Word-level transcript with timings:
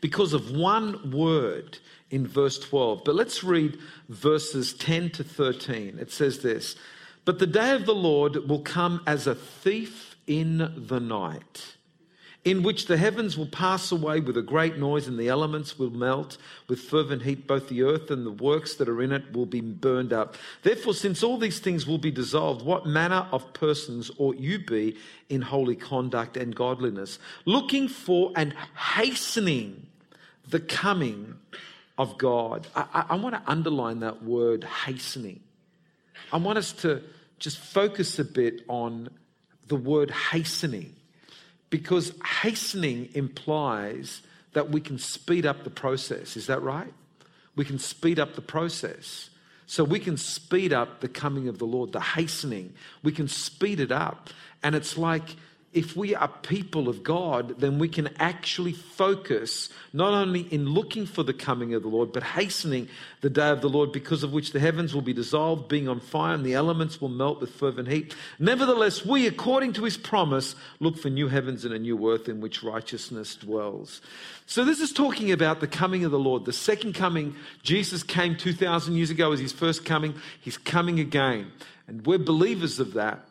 because 0.00 0.32
of 0.32 0.50
one 0.50 1.10
word 1.10 1.78
in 2.10 2.26
verse 2.26 2.58
12. 2.58 3.02
But 3.04 3.14
let's 3.14 3.42
read 3.42 3.78
verses 4.08 4.72
10 4.74 5.10
to 5.10 5.24
13. 5.24 5.98
It 5.98 6.12
says 6.12 6.40
this 6.40 6.76
But 7.24 7.38
the 7.38 7.46
day 7.46 7.72
of 7.72 7.86
the 7.86 7.94
Lord 7.94 8.48
will 8.48 8.60
come 8.60 9.02
as 9.06 9.26
a 9.26 9.34
thief 9.34 10.13
in 10.26 10.86
the 10.88 11.00
night, 11.00 11.76
in 12.44 12.62
which 12.62 12.86
the 12.86 12.96
heavens 12.96 13.38
will 13.38 13.46
pass 13.46 13.90
away 13.90 14.20
with 14.20 14.36
a 14.36 14.42
great 14.42 14.76
noise, 14.76 15.08
and 15.08 15.18
the 15.18 15.28
elements 15.28 15.78
will 15.78 15.90
melt 15.90 16.36
with 16.68 16.78
fervent 16.78 17.22
heat. 17.22 17.46
Both 17.46 17.68
the 17.68 17.82
earth 17.82 18.10
and 18.10 18.26
the 18.26 18.30
works 18.30 18.74
that 18.76 18.88
are 18.88 19.00
in 19.02 19.12
it 19.12 19.32
will 19.32 19.46
be 19.46 19.60
burned 19.60 20.12
up. 20.12 20.36
Therefore, 20.62 20.94
since 20.94 21.22
all 21.22 21.38
these 21.38 21.58
things 21.58 21.86
will 21.86 21.98
be 21.98 22.10
dissolved, 22.10 22.64
what 22.64 22.86
manner 22.86 23.26
of 23.32 23.52
persons 23.54 24.10
ought 24.18 24.36
you 24.36 24.58
be 24.58 24.96
in 25.28 25.40
holy 25.40 25.76
conduct 25.76 26.36
and 26.36 26.54
godliness, 26.54 27.18
looking 27.46 27.88
for 27.88 28.30
and 28.36 28.54
hastening 28.76 29.86
the 30.48 30.60
coming 30.60 31.36
of 31.96 32.18
God? 32.18 32.66
I, 32.74 32.84
I, 32.92 33.04
I 33.10 33.14
want 33.16 33.34
to 33.36 33.50
underline 33.50 34.00
that 34.00 34.22
word 34.22 34.64
hastening. 34.64 35.40
I 36.32 36.36
want 36.36 36.58
us 36.58 36.72
to 36.72 37.02
just 37.38 37.58
focus 37.58 38.18
a 38.18 38.24
bit 38.24 38.62
on 38.68 39.08
the 39.68 39.76
word 39.76 40.10
hastening 40.10 40.94
because 41.70 42.12
hastening 42.42 43.08
implies 43.14 44.22
that 44.52 44.70
we 44.70 44.80
can 44.80 44.98
speed 44.98 45.44
up 45.44 45.64
the 45.64 45.70
process. 45.70 46.36
Is 46.36 46.46
that 46.46 46.62
right? 46.62 46.92
We 47.56 47.64
can 47.64 47.78
speed 47.78 48.18
up 48.18 48.34
the 48.34 48.42
process. 48.42 49.30
So 49.66 49.82
we 49.82 49.98
can 49.98 50.16
speed 50.16 50.72
up 50.72 51.00
the 51.00 51.08
coming 51.08 51.48
of 51.48 51.58
the 51.58 51.64
Lord, 51.64 51.92
the 51.92 52.00
hastening. 52.00 52.74
We 53.02 53.12
can 53.12 53.28
speed 53.28 53.80
it 53.80 53.90
up. 53.90 54.30
And 54.62 54.74
it's 54.74 54.96
like 54.98 55.36
if 55.74 55.96
we 55.96 56.14
are 56.14 56.28
people 56.28 56.88
of 56.88 57.02
God, 57.02 57.58
then 57.58 57.80
we 57.80 57.88
can 57.88 58.08
actually 58.20 58.72
focus 58.72 59.68
not 59.92 60.14
only 60.14 60.42
in 60.42 60.66
looking 60.66 61.04
for 61.04 61.24
the 61.24 61.34
coming 61.34 61.74
of 61.74 61.82
the 61.82 61.88
Lord, 61.88 62.12
but 62.12 62.22
hastening 62.22 62.88
the 63.22 63.28
day 63.28 63.48
of 63.48 63.60
the 63.60 63.68
Lord, 63.68 63.90
because 63.90 64.22
of 64.22 64.32
which 64.32 64.52
the 64.52 64.60
heavens 64.60 64.94
will 64.94 65.02
be 65.02 65.12
dissolved, 65.12 65.66
being 65.66 65.88
on 65.88 65.98
fire, 65.98 66.34
and 66.34 66.46
the 66.46 66.54
elements 66.54 67.00
will 67.00 67.08
melt 67.08 67.40
with 67.40 67.50
fervent 67.50 67.88
heat. 67.88 68.14
Nevertheless, 68.38 69.04
we, 69.04 69.26
according 69.26 69.72
to 69.72 69.82
his 69.82 69.96
promise, 69.96 70.54
look 70.78 70.96
for 70.96 71.10
new 71.10 71.26
heavens 71.26 71.64
and 71.64 71.74
a 71.74 71.78
new 71.78 72.08
earth 72.08 72.28
in 72.28 72.40
which 72.40 72.62
righteousness 72.62 73.34
dwells. 73.34 74.00
So, 74.46 74.64
this 74.64 74.78
is 74.78 74.92
talking 74.92 75.32
about 75.32 75.58
the 75.58 75.66
coming 75.66 76.04
of 76.04 76.12
the 76.12 76.18
Lord, 76.20 76.44
the 76.44 76.52
second 76.52 76.94
coming. 76.94 77.34
Jesus 77.64 78.04
came 78.04 78.36
2,000 78.36 78.94
years 78.94 79.10
ago 79.10 79.32
as 79.32 79.40
his 79.40 79.52
first 79.52 79.84
coming. 79.84 80.14
He's 80.40 80.56
coming 80.56 81.00
again. 81.00 81.50
And 81.88 82.06
we're 82.06 82.18
believers 82.18 82.78
of 82.78 82.94
that. 82.94 83.26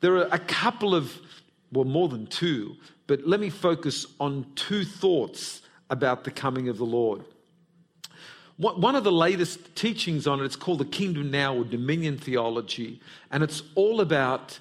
There 0.00 0.16
are 0.16 0.28
a 0.30 0.38
couple 0.38 0.94
of 0.94 1.18
well, 1.72 1.84
more 1.84 2.08
than 2.08 2.26
two, 2.26 2.76
but 3.06 3.26
let 3.26 3.40
me 3.40 3.50
focus 3.50 4.06
on 4.20 4.46
two 4.54 4.84
thoughts 4.84 5.62
about 5.90 6.24
the 6.24 6.30
coming 6.30 6.68
of 6.68 6.78
the 6.78 6.84
Lord. 6.84 7.24
One 8.56 8.96
of 8.96 9.04
the 9.04 9.12
latest 9.12 9.76
teachings 9.76 10.26
on 10.26 10.40
it, 10.40 10.44
it's 10.44 10.56
called 10.56 10.80
the 10.80 10.84
Kingdom 10.84 11.30
Now 11.30 11.54
or 11.54 11.64
Dominion 11.64 12.18
Theology, 12.18 13.00
and 13.30 13.44
it's 13.44 13.62
all 13.76 14.00
about 14.00 14.58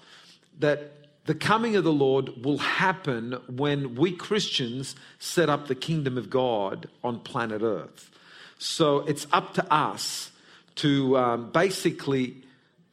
that 0.60 0.92
the 1.26 1.34
coming 1.34 1.76
of 1.76 1.84
the 1.84 1.92
Lord 1.92 2.46
will 2.46 2.60
happen 2.60 3.34
when 3.48 3.96
we 3.96 4.12
Christians 4.12 4.96
set 5.20 5.50
up 5.50 5.68
the 5.68 5.76
kingdom 5.76 6.18
of 6.18 6.30
God 6.30 6.88
on 7.04 7.20
planet 7.20 7.64
Earth. 7.64 8.12
So 8.60 9.00
it's 9.00 9.28
up 9.32 9.54
to 9.56 9.74
us 9.74 10.32
to 10.76 11.18
um, 11.18 11.52
basically 11.52 12.44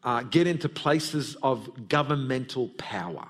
uh, 0.03 0.23
get 0.23 0.47
into 0.47 0.69
places 0.69 1.37
of 1.43 1.89
governmental 1.89 2.69
power 2.77 3.29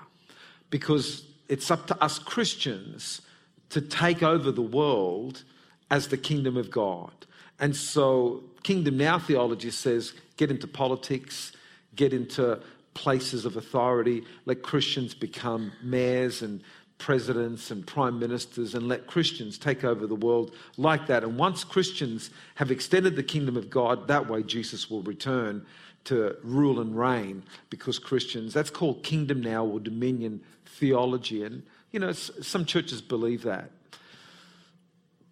because 0.75 1.23
it's 1.47 1.71
up 1.71 1.87
to 1.87 2.03
us 2.03 2.19
Christians 2.19 3.21
to 3.69 3.79
take 3.79 4.21
over 4.21 4.51
the 4.51 4.61
world 4.61 5.41
as 5.89 6.09
the 6.09 6.17
kingdom 6.17 6.57
of 6.57 6.69
God. 6.69 7.13
And 7.61 7.73
so, 7.73 8.43
Kingdom 8.61 8.97
Now 8.97 9.17
theology 9.17 9.71
says 9.71 10.11
get 10.35 10.51
into 10.51 10.67
politics, 10.67 11.53
get 11.95 12.11
into 12.11 12.59
places 12.93 13.45
of 13.45 13.55
authority, 13.55 14.23
let 14.45 14.63
Christians 14.63 15.13
become 15.13 15.71
mayors 15.81 16.41
and 16.41 16.59
presidents 16.97 17.71
and 17.71 17.87
prime 17.87 18.19
ministers, 18.19 18.75
and 18.75 18.89
let 18.89 19.07
Christians 19.07 19.57
take 19.57 19.85
over 19.85 20.05
the 20.05 20.13
world 20.15 20.53
like 20.75 21.07
that. 21.07 21.23
And 21.23 21.37
once 21.37 21.63
Christians 21.63 22.31
have 22.55 22.69
extended 22.69 23.15
the 23.15 23.23
kingdom 23.23 23.55
of 23.55 23.69
God, 23.69 24.09
that 24.09 24.29
way 24.29 24.43
Jesus 24.43 24.89
will 24.89 25.03
return 25.03 25.65
to 26.03 26.35
rule 26.43 26.81
and 26.81 26.99
reign 26.99 27.43
because 27.69 27.97
Christians, 27.97 28.53
that's 28.53 28.69
called 28.69 29.03
kingdom 29.03 29.41
now 29.41 29.65
or 29.65 29.79
dominion 29.79 30.41
theology. 30.75 31.43
And, 31.43 31.63
you 31.91 31.99
know, 31.99 32.11
some 32.11 32.65
churches 32.65 33.01
believe 33.01 33.43
that. 33.43 33.71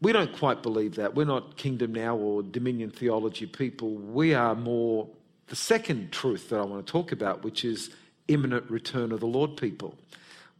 We 0.01 0.11
don't 0.11 0.35
quite 0.37 0.61
believe 0.61 0.95
that. 0.95 1.15
We're 1.15 1.25
not 1.25 1.55
kingdom 1.55 1.93
now 1.93 2.17
or 2.17 2.43
dominion 2.43 2.91
theology 2.91 3.45
people. 3.45 3.95
We 3.95 4.33
are 4.33 4.53
more 4.53 5.07
the 5.47 5.55
second 5.55 6.11
truth 6.11 6.49
that 6.49 6.59
I 6.59 6.63
want 6.63 6.85
to 6.85 6.91
talk 6.91 7.11
about, 7.11 7.43
which 7.43 7.63
is 7.63 7.89
imminent 8.27 8.69
return 8.69 9.11
of 9.11 9.19
the 9.19 9.27
Lord 9.27 9.55
people. 9.55 9.95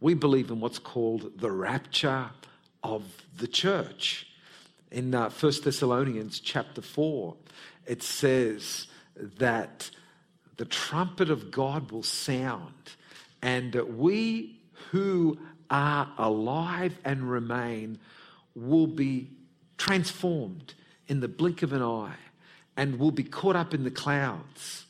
We 0.00 0.14
believe 0.14 0.50
in 0.50 0.60
what's 0.60 0.78
called 0.78 1.38
the 1.38 1.50
rapture 1.50 2.30
of 2.82 3.04
the 3.36 3.46
church. 3.46 4.26
In 4.90 5.14
uh, 5.14 5.30
1 5.30 5.52
Thessalonians 5.64 6.40
chapter 6.40 6.82
4, 6.82 7.34
it 7.86 8.02
says 8.02 8.86
that 9.16 9.90
the 10.56 10.64
trumpet 10.64 11.30
of 11.30 11.50
God 11.50 11.90
will 11.90 12.02
sound, 12.02 12.92
and 13.42 13.74
we 13.96 14.60
who 14.90 15.38
are 15.70 16.10
alive 16.18 16.98
and 17.04 17.30
remain 17.30 17.98
will 18.54 18.86
be 18.86 19.30
transformed 19.78 20.74
in 21.08 21.20
the 21.20 21.28
blink 21.28 21.62
of 21.62 21.72
an 21.72 21.82
eye 21.82 22.16
and 22.76 22.98
will 22.98 23.10
be 23.10 23.24
caught 23.24 23.56
up 23.56 23.74
in 23.74 23.84
the 23.84 23.90
clouds 23.90 24.86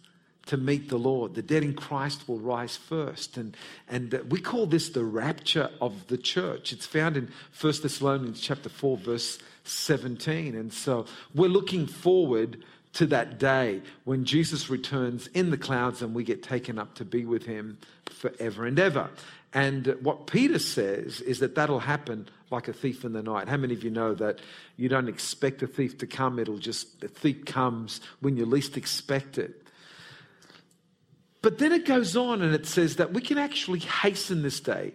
to 0.47 0.56
meet 0.56 0.88
the 0.88 0.99
Lord. 0.99 1.34
The 1.34 1.43
dead 1.43 1.62
in 1.62 1.75
Christ 1.75 2.28
will 2.28 2.38
rise 2.38 2.77
first. 2.77 3.37
And, 3.37 3.56
and 3.88 4.15
uh, 4.15 4.19
we 4.28 4.41
call 4.41 4.66
this 4.66 4.91
the 4.91 5.05
rapture 5.05 5.71
of 5.81 6.06
the 6.09 6.19
church. 6.19 6.72
It's 6.72 6.87
found 6.87 7.16
in 7.16 7.31
1 7.59 7.72
Thessalonians 7.82 8.41
chapter 8.41 8.69
4, 8.69 8.99
verse 8.99 9.38
17. 9.65 10.55
And 10.55 10.72
so 10.72 11.06
we're 11.34 11.49
looking 11.49 11.87
forward 11.87 12.62
to 12.94 13.06
that 13.06 13.38
day 13.38 13.82
when 14.05 14.25
Jesus 14.25 14.71
returns 14.71 15.27
in 15.28 15.50
the 15.50 15.59
clouds 15.59 16.00
and 16.00 16.15
we 16.15 16.25
get 16.25 16.43
taken 16.43 16.78
up 16.78 16.94
to 16.94 17.05
be 17.05 17.25
with 17.25 17.44
him 17.44 17.78
forever 18.06 18.65
and 18.66 18.78
ever. 18.78 19.10
And 19.53 19.97
what 20.00 20.27
Peter 20.27 20.59
says 20.59 21.21
is 21.21 21.38
that 21.41 21.55
that'll 21.55 21.81
happen 21.81 22.28
like 22.50 22.67
a 22.67 22.73
thief 22.73 23.05
in 23.05 23.12
the 23.12 23.23
night. 23.23 23.49
How 23.49 23.56
many 23.56 23.75
of 23.75 23.85
you 23.85 23.91
know 23.91 24.14
that 24.14 24.41
you 24.76 24.88
don't 24.88 25.08
expect 25.08 25.62
a 25.62 25.67
thief 25.67 25.99
to 25.99 26.06
come? 26.06 26.38
It'll 26.38 26.58
just, 26.58 27.00
the 27.00 27.08
thief 27.08 27.44
comes 27.44 28.00
when 28.20 28.37
you 28.37 28.46
least 28.46 28.76
expect 28.76 29.38
it. 29.38 29.62
But 31.43 31.58
then 31.58 31.73
it 31.73 31.85
goes 31.85 32.17
on 32.17 32.43
and 32.43 32.55
it 32.55 32.67
says 32.67 32.97
that 32.97 33.12
we 33.12 33.20
can 33.20 33.38
actually 33.38 33.81
hasten 33.81 34.43
this 34.43 34.61
day. 34.61 34.93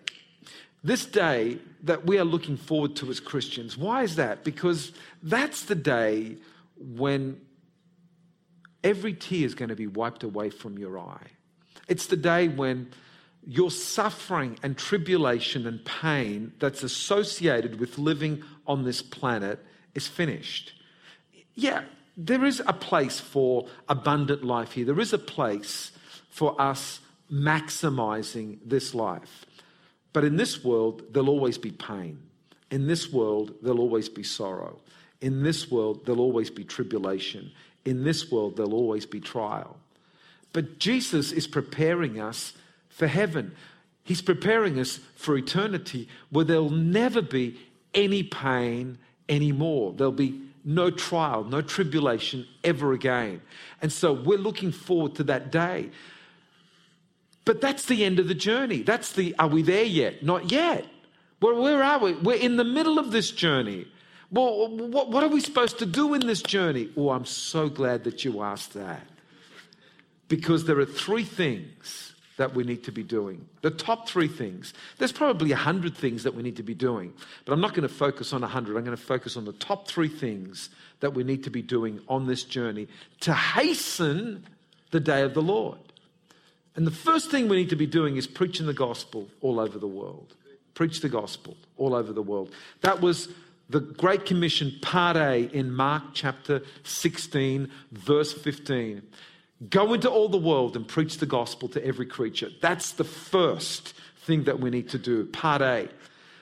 This 0.84 1.06
day 1.06 1.60
that 1.84 2.06
we 2.06 2.18
are 2.18 2.26
looking 2.26 2.58
forward 2.58 2.96
to 2.98 3.10
as 3.10 3.20
Christians. 3.20 3.78
Why 3.78 4.04
is 4.04 4.16
that? 4.16 4.44
Because 4.44 4.92
that's 5.22 5.66
the 5.66 5.76
day 5.76 6.38
when 6.78 7.40
every 8.84 9.14
tear 9.14 9.46
is 9.46 9.56
going 9.56 9.70
to 9.70 9.76
be 9.76 9.88
wiped 9.88 10.24
away 10.24 10.50
from 10.50 10.78
your 10.78 11.00
eye. 11.00 11.28
It's 11.88 12.08
the 12.08 12.18
day 12.18 12.48
when 12.48 12.92
your 13.46 13.72
suffering 13.72 14.60
and 14.62 14.78
tribulation 14.78 15.66
and 15.66 15.84
pain 15.86 16.54
that's 16.60 16.84
associated 16.84 17.80
with 17.80 17.98
living 17.98 18.44
on 18.68 18.84
this 18.84 19.02
planet 19.02 19.66
is 19.96 20.08
finished. 20.08 20.74
Yeah, 21.56 21.84
there 22.16 22.46
is 22.46 22.62
a 22.68 22.74
place 22.74 23.20
for 23.20 23.68
abundant 23.88 24.44
life 24.44 24.74
here. 24.74 24.86
There 24.86 25.00
is 25.00 25.14
a 25.14 25.18
place 25.18 25.92
for 26.30 26.60
us 26.62 27.00
maximizing 27.32 28.60
this 28.66 28.94
life. 28.94 29.46
But 30.14 30.26
in 30.26 30.36
this 30.36 30.64
world, 30.64 31.04
there'll 31.12 31.30
always 31.30 31.58
be 31.58 31.72
pain. 31.72 32.20
In 32.72 32.88
this 32.88 33.12
world, 33.12 33.56
there'll 33.62 33.80
always 33.80 34.10
be 34.10 34.24
sorrow. 34.24 34.80
In 35.22 35.44
this 35.44 35.72
world, 35.72 36.06
there'll 36.06 36.22
always 36.22 36.50
be 36.50 36.64
tribulation. 36.64 37.52
In 37.86 38.04
this 38.04 38.32
world, 38.32 38.58
there'll 38.58 38.74
always 38.74 39.06
be 39.06 39.20
trial. 39.20 39.78
But 40.54 40.80
Jesus 40.80 41.32
is 41.32 41.48
preparing 41.48 42.20
us 42.20 42.54
for 42.90 43.08
heaven. 43.08 43.56
He's 44.04 44.22
preparing 44.22 44.80
us 44.80 45.00
for 45.16 45.38
eternity 45.38 46.08
where 46.30 46.46
there'll 46.46 46.70
never 46.70 47.22
be 47.22 47.60
any 47.94 48.24
pain 48.24 48.98
anymore. 49.28 49.94
There'll 49.94 50.12
be 50.12 50.42
no 50.66 50.92
trial, 50.92 51.44
no 51.44 51.62
tribulation 51.62 52.46
ever 52.64 52.94
again. 52.94 53.42
And 53.82 53.92
so 53.92 54.14
we're 54.14 54.38
looking 54.38 54.72
forward 54.72 55.16
to 55.16 55.24
that 55.26 55.52
day. 55.52 55.90
But 57.46 57.62
that's 57.62 57.86
the 57.86 58.04
end 58.04 58.20
of 58.20 58.28
the 58.28 58.36
journey. 58.36 58.82
That's 58.82 59.14
the, 59.14 59.36
are 59.40 59.48
we 59.48 59.62
there 59.62 59.84
yet? 59.84 60.24
Not 60.24 60.52
yet. 60.52 60.86
Well, 61.42 61.62
where 61.62 61.82
are 61.84 62.00
we? 62.00 62.14
We're 62.14 62.38
in 62.38 62.58
the 62.58 62.64
middle 62.64 63.00
of 63.00 63.12
this 63.12 63.32
journey. 63.32 63.88
Well, 64.32 64.70
what, 64.70 65.10
what 65.10 65.24
are 65.24 65.30
we 65.30 65.42
supposed 65.42 65.80
to 65.80 65.86
do 65.86 66.14
in 66.14 66.26
this 66.28 66.42
journey? 66.42 66.90
Oh, 66.96 67.10
I'm 67.10 67.26
so 67.26 67.70
glad 67.70 68.04
that 68.04 68.24
you 68.24 68.44
asked 68.44 68.74
that. 68.74 69.06
Because 70.28 70.66
there 70.66 70.80
are 70.80 70.86
three 70.86 71.24
things 71.24 72.14
that 72.38 72.56
we 72.56 72.64
need 72.64 72.84
to 72.86 72.92
be 72.92 73.04
doing. 73.04 73.46
The 73.64 73.72
top 73.72 74.08
three 74.08 74.28
things. 74.28 74.74
There's 74.98 75.12
probably 75.12 75.52
a 75.52 75.58
hundred 75.58 75.98
things 75.98 76.24
that 76.24 76.36
we 76.36 76.42
need 76.42 76.56
to 76.56 76.64
be 76.64 76.74
doing, 76.74 77.14
but 77.44 77.52
I'm 77.52 77.60
not 77.60 77.74
going 77.74 77.88
to 77.88 77.94
focus 77.94 78.32
on 78.32 78.44
a 78.44 78.48
hundred. 78.48 78.78
I'm 78.78 78.86
going 78.86 78.96
to 78.96 79.04
focus 79.04 79.36
on 79.36 79.44
the 79.44 79.52
top 79.54 79.90
three 79.90 80.08
things 80.08 80.70
that 81.02 81.14
we 81.14 81.24
need 81.24 81.44
to 81.44 81.50
be 81.50 81.62
doing 81.62 82.00
on 82.08 82.28
this 82.28 82.44
journey 82.44 82.88
to 83.22 83.34
hasten 83.34 84.46
the 84.92 85.02
day 85.02 85.24
of 85.24 85.34
the 85.34 85.42
Lord. 85.42 85.80
And 86.78 86.88
the 86.88 86.92
first 86.92 87.30
thing 87.30 87.50
we 87.50 87.58
need 87.58 87.72
to 87.72 87.76
be 87.76 87.88
doing 87.88 88.16
is 88.16 88.26
preaching 88.26 88.68
the 88.68 88.74
gospel 88.74 89.28
all 89.42 89.60
over 89.60 89.78
the 89.78 89.88
world. 89.88 90.34
Preach 90.76 91.02
the 91.02 91.10
gospel 91.10 91.58
all 91.76 91.94
over 91.94 92.14
the 92.14 92.22
world. 92.22 92.54
That 92.82 93.02
was 93.02 93.28
the 93.70 93.80
Great 93.80 94.26
Commission, 94.26 94.74
part 94.82 95.16
A, 95.16 95.50
in 95.54 95.72
Mark 95.72 96.04
chapter 96.14 96.62
16, 96.84 97.70
verse 97.92 98.34
15. 98.34 99.04
Go 99.70 99.94
into 99.94 100.10
all 100.10 100.30
the 100.30 100.38
world 100.38 100.76
and 100.76 100.88
preach 100.88 101.18
the 101.18 101.26
gospel 101.26 101.70
to 101.70 101.86
every 101.86 102.06
creature. 102.06 102.50
That's 102.62 102.94
the 102.94 103.04
first 103.04 103.94
thing 104.18 104.46
that 104.46 104.60
we 104.60 104.70
need 104.70 104.90
to 104.90 104.98
do, 104.98 105.26
part 105.26 105.62
A. 105.62 105.90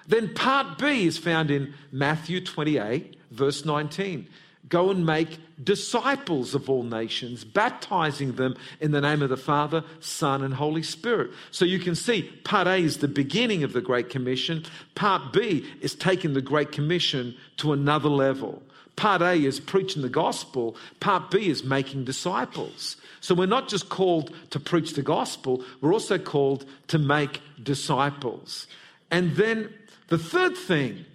Then 0.08 0.34
part 0.34 0.78
B 0.78 1.06
is 1.06 1.18
found 1.18 1.52
in 1.52 1.74
Matthew 1.92 2.40
28, 2.44 3.18
verse 3.32 3.66
19. 3.66 4.28
Go 4.70 4.92
and 4.92 5.06
make 5.06 5.40
disciples 5.64 6.54
of 6.54 6.70
all 6.70 6.84
nations, 6.84 7.44
baptizing 7.44 8.34
them 8.34 8.56
in 8.80 8.92
the 8.92 9.02
name 9.02 9.22
of 9.22 9.30
the 9.30 9.38
Father, 9.38 9.84
Son, 10.00 10.44
and 10.44 10.54
Holy 10.54 10.84
Spirit. 10.84 11.32
So 11.52 11.66
you 11.66 11.80
can 11.80 11.96
see 11.96 12.24
part 12.44 12.68
A 12.68 12.76
is 12.76 12.98
the 12.98 13.08
beginning 13.08 13.64
of 13.64 13.74
the 13.74 13.82
Great 13.82 14.10
Commission. 14.10 14.66
Part 14.96 15.32
B 15.32 15.66
is 15.82 15.96
taking 15.96 16.34
the 16.34 16.42
Great 16.42 16.72
Commission 16.72 17.36
to 17.58 17.72
another 17.72 18.10
level. 18.10 18.62
Part 18.98 19.22
A 19.22 19.34
is 19.34 19.60
preaching 19.60 20.02
the 20.02 20.10
gospel. 20.10 20.76
Part 21.00 21.32
B 21.32 21.50
is 21.50 21.64
making 21.64 22.04
disciples. 22.04 22.98
So 23.22 23.36
we're 23.36 23.46
not 23.46 23.70
just 23.70 23.90
called 23.90 24.34
to 24.50 24.60
preach 24.60 24.94
the 24.94 25.02
gospel, 25.02 25.64
we're 25.82 25.94
also 25.94 26.18
called 26.18 26.66
to 26.88 26.98
make 26.98 27.42
disciples. 27.62 28.68
And 29.12 29.36
then 29.36 29.74
the 30.08 30.18
third 30.18 30.58
thing 30.58 31.06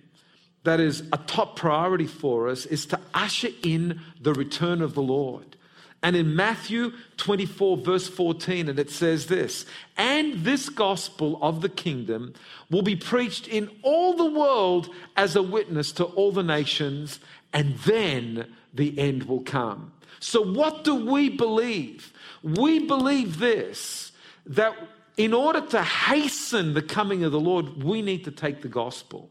that 0.65 0.81
is 0.81 1.03
a 1.13 1.19
top 1.19 1.57
priority 1.57 2.07
for 2.07 2.49
us 2.49 2.67
is 2.67 2.87
to 2.87 3.01
usher 3.15 3.49
in 3.63 4.01
the 4.21 4.33
return 4.33 4.81
of 4.81 4.95
the 4.95 5.03
Lord. 5.03 5.57
And 6.05 6.17
in 6.17 6.35
Matthew 6.35 6.93
24, 7.17 7.77
verse 7.77 8.09
14, 8.09 8.69
and 8.69 8.79
it 8.79 8.91
says 8.91 9.27
this 9.27 9.67
And 9.97 10.45
this 10.45 10.69
gospel 10.69 11.39
of 11.41 11.63
the 11.63 11.69
kingdom 11.69 12.35
will 12.71 12.83
be 12.83 12.97
preached 12.97 13.47
in 13.47 13.71
all 13.83 14.15
the 14.15 14.39
world 14.39 14.89
as 15.17 15.37
a 15.37 15.43
witness 15.43 15.93
to 15.93 16.05
all 16.05 16.33
the 16.33 16.43
nations, 16.43 17.21
and 17.53 17.77
then 17.79 18.53
the 18.75 18.99
end 18.99 19.25
will 19.25 19.43
come. 19.43 19.93
So, 20.19 20.43
what 20.43 20.83
do 20.83 20.95
we 20.95 21.29
believe? 21.29 22.13
We 22.43 22.81
believe 22.81 23.39
this 23.39 24.11
that 24.47 24.75
in 25.17 25.33
order 25.33 25.61
to 25.61 25.83
hasten 25.85 26.75
the 26.75 26.83
coming 26.83 27.23
of 27.23 27.31
the 27.31 27.39
Lord, 27.39 27.85
we 27.85 28.03
need 28.03 28.25
to 28.25 28.33
take 28.33 28.63
the 28.63 28.69
gospel 28.69 29.31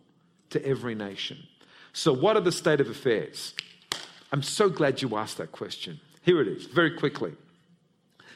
to 0.52 0.66
every 0.66 0.96
nation. 0.96 1.38
So, 1.94 2.14
what 2.14 2.38
are 2.38 2.42
the 2.42 2.52
state 2.52 2.80
of 2.80 2.90
affairs? 2.90 3.54
I'm 4.32 4.44
so 4.44 4.70
glad 4.70 5.02
you 5.02 5.18
asked 5.18 5.38
that 5.38 5.52
question. 5.52 6.00
Here 6.22 6.42
it 6.42 6.48
is, 6.48 6.66
very 6.66 6.92
quickly. 6.92 7.34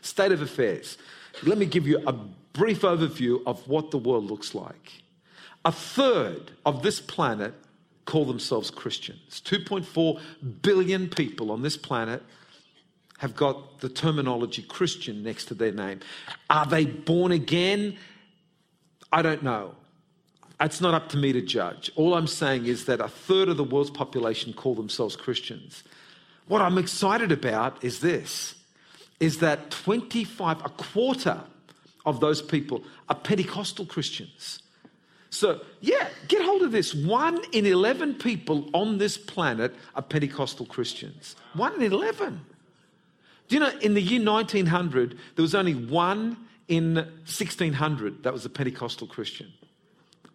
State 0.02 0.32
of 0.32 0.42
affairs. 0.42 0.98
Let 1.44 1.58
me 1.58 1.66
give 1.66 1.88
you 1.88 2.02
a 2.06 2.14
brief 2.54 2.82
overview 2.82 3.42
of 3.46 3.68
what 3.68 3.92
the 3.92 3.98
world 3.98 4.26
looks 4.26 4.54
like. 4.54 5.04
A 5.64 5.72
third 5.72 6.52
of 6.66 6.84
this 6.84 7.00
planet 7.00 7.54
call 8.06 8.26
themselves 8.26 8.70
Christians. 8.70 9.42
2.4 9.46 10.22
billion 10.62 11.10
people 11.10 11.52
on 11.52 11.62
this 11.62 11.76
planet 11.78 12.22
have 13.18 13.36
got 13.36 13.80
the 13.80 13.90
terminology 13.90 14.62
Christian 14.62 15.24
next 15.24 15.46
to 15.46 15.54
their 15.54 15.72
name. 15.72 16.02
Are 16.50 16.66
they 16.66 16.86
born 16.86 17.32
again? 17.32 17.98
I 19.12 19.22
don't 19.22 19.44
know. 19.44 19.76
It's 20.60 20.80
not 20.80 20.94
up 20.94 21.10
to 21.10 21.18
me 21.18 21.34
to 21.34 21.42
judge. 21.42 21.92
All 21.96 22.14
I'm 22.14 22.28
saying 22.28 22.66
is 22.66 22.86
that 22.86 23.02
a 23.02 23.10
third 23.10 23.50
of 23.50 23.58
the 23.58 23.64
world's 23.64 23.90
population 23.90 24.54
call 24.54 24.76
themselves 24.76 25.16
Christians. 25.16 25.84
What 26.48 26.62
I'm 26.62 26.78
excited 26.78 27.32
about 27.32 27.84
is 27.84 28.00
this 28.00 28.56
is 29.20 29.40
that 29.40 29.72
25, 29.72 30.60
a 30.66 30.70
quarter 30.70 31.42
of 32.06 32.20
those 32.20 32.42
people 32.42 32.84
are 33.08 33.16
Pentecostal 33.16 33.86
Christians. 33.86 34.62
So, 35.30 35.62
yeah, 35.82 36.10
get 36.28 36.44
hold 36.44 36.62
of 36.62 36.72
this. 36.72 36.94
One 36.94 37.40
in 37.52 37.66
11 37.66 38.16
people 38.16 38.70
on 38.74 38.98
this 38.98 39.18
planet 39.18 39.74
are 39.96 40.02
Pentecostal 40.02 40.66
Christians. 40.66 41.36
One 41.54 41.82
in 41.82 41.92
11. 41.92 42.42
Do 43.48 43.56
you 43.56 43.60
know, 43.60 43.72
in 43.82 43.94
the 43.94 44.02
year 44.02 44.24
1900, 44.24 45.18
there 45.36 45.44
was 45.44 45.56
only 45.56 45.76
one 45.76 46.38
in 46.68 46.96
1600 46.96 48.24
that 48.24 48.34
was 48.34 48.46
a 48.46 48.50
Pentecostal 48.50 49.08
Christian. 49.08 49.52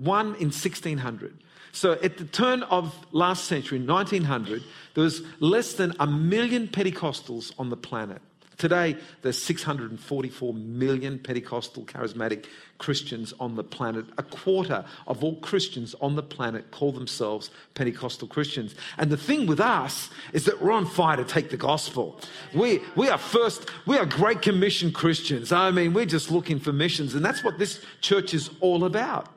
One 0.00 0.28
in 0.36 0.48
1600. 0.48 1.36
So 1.72 1.92
at 1.92 2.16
the 2.16 2.24
turn 2.24 2.62
of 2.64 2.94
last 3.12 3.44
century, 3.44 3.78
1900, 3.78 4.62
there 4.94 5.04
was 5.04 5.22
less 5.38 5.74
than 5.74 5.94
a 6.00 6.06
million 6.06 6.68
Pentecostals 6.68 7.52
on 7.58 7.70
the 7.70 7.76
planet. 7.76 8.20
Today, 8.56 8.96
there's 9.22 9.42
644 9.42 10.52
million 10.52 11.18
Pentecostal 11.18 11.84
charismatic 11.84 12.44
Christians 12.76 13.32
on 13.40 13.56
the 13.56 13.64
planet. 13.64 14.04
A 14.18 14.22
quarter 14.22 14.84
of 15.06 15.24
all 15.24 15.36
Christians 15.36 15.94
on 16.02 16.14
the 16.14 16.22
planet 16.22 16.70
call 16.70 16.92
themselves 16.92 17.50
Pentecostal 17.72 18.28
Christians. 18.28 18.74
And 18.98 19.10
the 19.10 19.16
thing 19.16 19.46
with 19.46 19.60
us 19.60 20.10
is 20.34 20.44
that 20.44 20.60
we're 20.60 20.72
on 20.72 20.84
fire 20.84 21.16
to 21.16 21.24
take 21.24 21.48
the 21.48 21.56
gospel. 21.56 22.20
We, 22.54 22.82
we 22.96 23.08
are 23.08 23.16
first, 23.16 23.66
we 23.86 23.96
are 23.96 24.04
Great 24.04 24.42
Commission 24.42 24.92
Christians. 24.92 25.52
I 25.52 25.70
mean, 25.70 25.94
we're 25.94 26.04
just 26.04 26.30
looking 26.30 26.60
for 26.60 26.72
missions, 26.72 27.14
and 27.14 27.24
that's 27.24 27.42
what 27.42 27.58
this 27.58 27.82
church 28.02 28.34
is 28.34 28.50
all 28.60 28.84
about. 28.84 29.28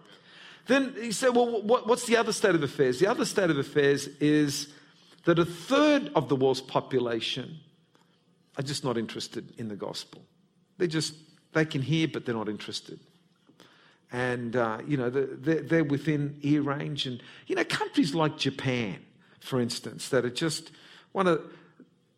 Then 0.68 0.94
you 1.02 1.12
say, 1.12 1.30
well, 1.30 1.62
what, 1.62 1.88
what's 1.88 2.06
the 2.06 2.18
other 2.18 2.32
state 2.32 2.56
of 2.56 2.64
affairs? 2.64 3.00
The 3.00 3.08
other 3.08 3.26
state 3.26 3.50
of 3.50 3.58
affairs 3.58 4.08
is 4.20 4.70
that 5.26 5.40
a 5.40 5.46
third 5.46 6.12
of 6.16 6.30
the 6.30 6.36
world's 6.36 6.62
population 6.62 7.60
are 8.58 8.64
just 8.64 8.84
not 8.84 8.98
interested 8.98 9.54
in 9.58 9.68
the 9.68 9.76
gospel. 9.76 10.22
They 10.78 10.88
just, 10.88 11.16
they 11.54 11.66
can 11.66 11.82
hear, 11.82 12.08
but 12.08 12.26
they're 12.26 12.36
not 12.36 12.50
interested. 12.50 13.00
And, 14.12 14.56
uh, 14.56 14.80
you 14.88 14.96
know, 14.96 15.10
they're, 15.10 15.62
they're 15.62 15.84
within 15.84 16.38
ear 16.42 16.62
range. 16.62 17.08
And, 17.08 17.22
you 17.48 17.56
know, 17.56 17.64
countries 17.64 18.14
like 18.14 18.38
Japan, 18.38 19.00
for 19.40 19.60
instance, 19.60 20.10
that 20.10 20.24
are 20.24 20.30
just 20.30 20.72
one 21.12 21.28
of, 21.28 21.42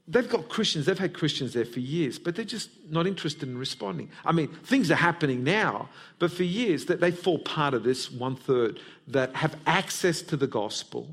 they've 0.07 0.29
got 0.29 0.49
Christians, 0.49 0.85
they've 0.85 0.99
had 0.99 1.13
Christians 1.13 1.53
there 1.53 1.65
for 1.65 1.79
years, 1.79 2.19
but 2.19 2.35
they're 2.35 2.45
just 2.45 2.69
not 2.89 3.07
interested 3.07 3.49
in 3.49 3.57
responding. 3.57 4.09
I 4.23 4.31
mean, 4.31 4.49
things 4.63 4.91
are 4.91 4.95
happening 4.95 5.43
now, 5.43 5.89
but 6.19 6.31
for 6.31 6.43
years 6.43 6.85
that 6.85 6.99
they 6.99 7.11
fall 7.11 7.39
part 7.39 7.73
of 7.73 7.83
this 7.83 8.11
one 8.11 8.35
third 8.35 8.79
that 9.07 9.35
have 9.35 9.55
access 9.65 10.21
to 10.23 10.37
the 10.37 10.47
gospel, 10.47 11.09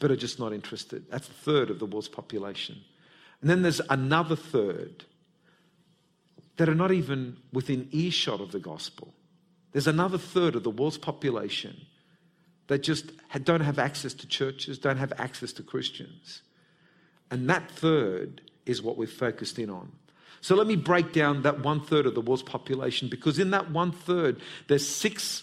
but 0.00 0.10
are 0.10 0.16
just 0.16 0.38
not 0.38 0.52
interested. 0.52 1.04
That's 1.10 1.28
a 1.28 1.32
third 1.32 1.70
of 1.70 1.78
the 1.78 1.86
world's 1.86 2.08
population. 2.08 2.78
And 3.40 3.48
then 3.48 3.62
there's 3.62 3.80
another 3.90 4.36
third 4.36 5.04
that 6.56 6.68
are 6.68 6.74
not 6.74 6.92
even 6.92 7.36
within 7.52 7.88
earshot 7.92 8.40
of 8.40 8.52
the 8.52 8.60
gospel. 8.60 9.14
There's 9.72 9.86
another 9.86 10.18
third 10.18 10.54
of 10.54 10.64
the 10.64 10.70
world's 10.70 10.98
population 10.98 11.76
that 12.66 12.82
just 12.82 13.12
don't 13.44 13.60
have 13.60 13.78
access 13.78 14.12
to 14.14 14.26
churches, 14.26 14.78
don't 14.78 14.98
have 14.98 15.12
access 15.18 15.52
to 15.54 15.62
Christians. 15.62 16.42
And 17.32 17.48
that 17.48 17.70
third 17.70 18.42
is 18.66 18.82
what 18.82 18.98
we're 18.98 19.06
focused 19.06 19.58
in 19.58 19.70
on. 19.70 19.90
So 20.42 20.54
let 20.54 20.66
me 20.66 20.76
break 20.76 21.12
down 21.12 21.42
that 21.42 21.60
one 21.60 21.80
third 21.80 22.04
of 22.04 22.14
the 22.14 22.20
world's 22.20 22.42
population 22.42 23.08
because 23.08 23.38
in 23.38 23.50
that 23.52 23.70
one 23.70 23.90
third, 23.90 24.40
there's 24.68 24.86
six 24.86 25.42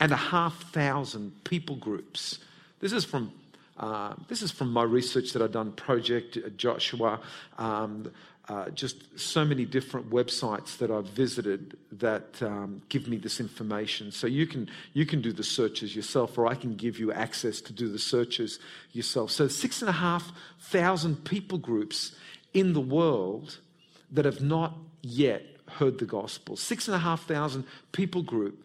and 0.00 0.10
a 0.10 0.16
half 0.16 0.72
thousand 0.72 1.44
people 1.44 1.76
groups. 1.76 2.38
This 2.80 2.92
is 2.92 3.04
from 3.04 3.32
uh, 3.76 4.14
this 4.26 4.42
is 4.42 4.50
from 4.50 4.72
my 4.72 4.82
research 4.82 5.32
that 5.34 5.42
I've 5.42 5.52
done, 5.52 5.72
Project 5.72 6.38
Joshua. 6.56 7.20
Um, 7.58 8.10
uh, 8.48 8.70
just 8.70 9.18
so 9.18 9.44
many 9.44 9.66
different 9.66 10.08
websites 10.08 10.78
that 10.78 10.90
I've 10.90 11.06
visited 11.06 11.76
that 11.92 12.42
um, 12.42 12.80
give 12.88 13.06
me 13.06 13.18
this 13.18 13.40
information. 13.40 14.10
So 14.10 14.26
you 14.26 14.46
can 14.46 14.70
you 14.94 15.04
can 15.04 15.20
do 15.20 15.32
the 15.32 15.42
searches 15.42 15.94
yourself, 15.94 16.38
or 16.38 16.46
I 16.46 16.54
can 16.54 16.74
give 16.74 16.98
you 16.98 17.12
access 17.12 17.60
to 17.62 17.72
do 17.72 17.88
the 17.90 17.98
searches 17.98 18.58
yourself. 18.92 19.30
So 19.30 19.48
six 19.48 19.82
and 19.82 19.88
a 19.90 19.92
half 19.92 20.32
thousand 20.60 21.24
people 21.24 21.58
groups 21.58 22.16
in 22.54 22.72
the 22.72 22.80
world 22.80 23.58
that 24.10 24.24
have 24.24 24.40
not 24.40 24.74
yet 25.02 25.42
heard 25.68 25.98
the 25.98 26.06
gospel. 26.06 26.56
Six 26.56 26.88
and 26.88 26.94
a 26.94 27.00
half 27.00 27.26
thousand 27.26 27.64
people 27.92 28.22
group 28.22 28.64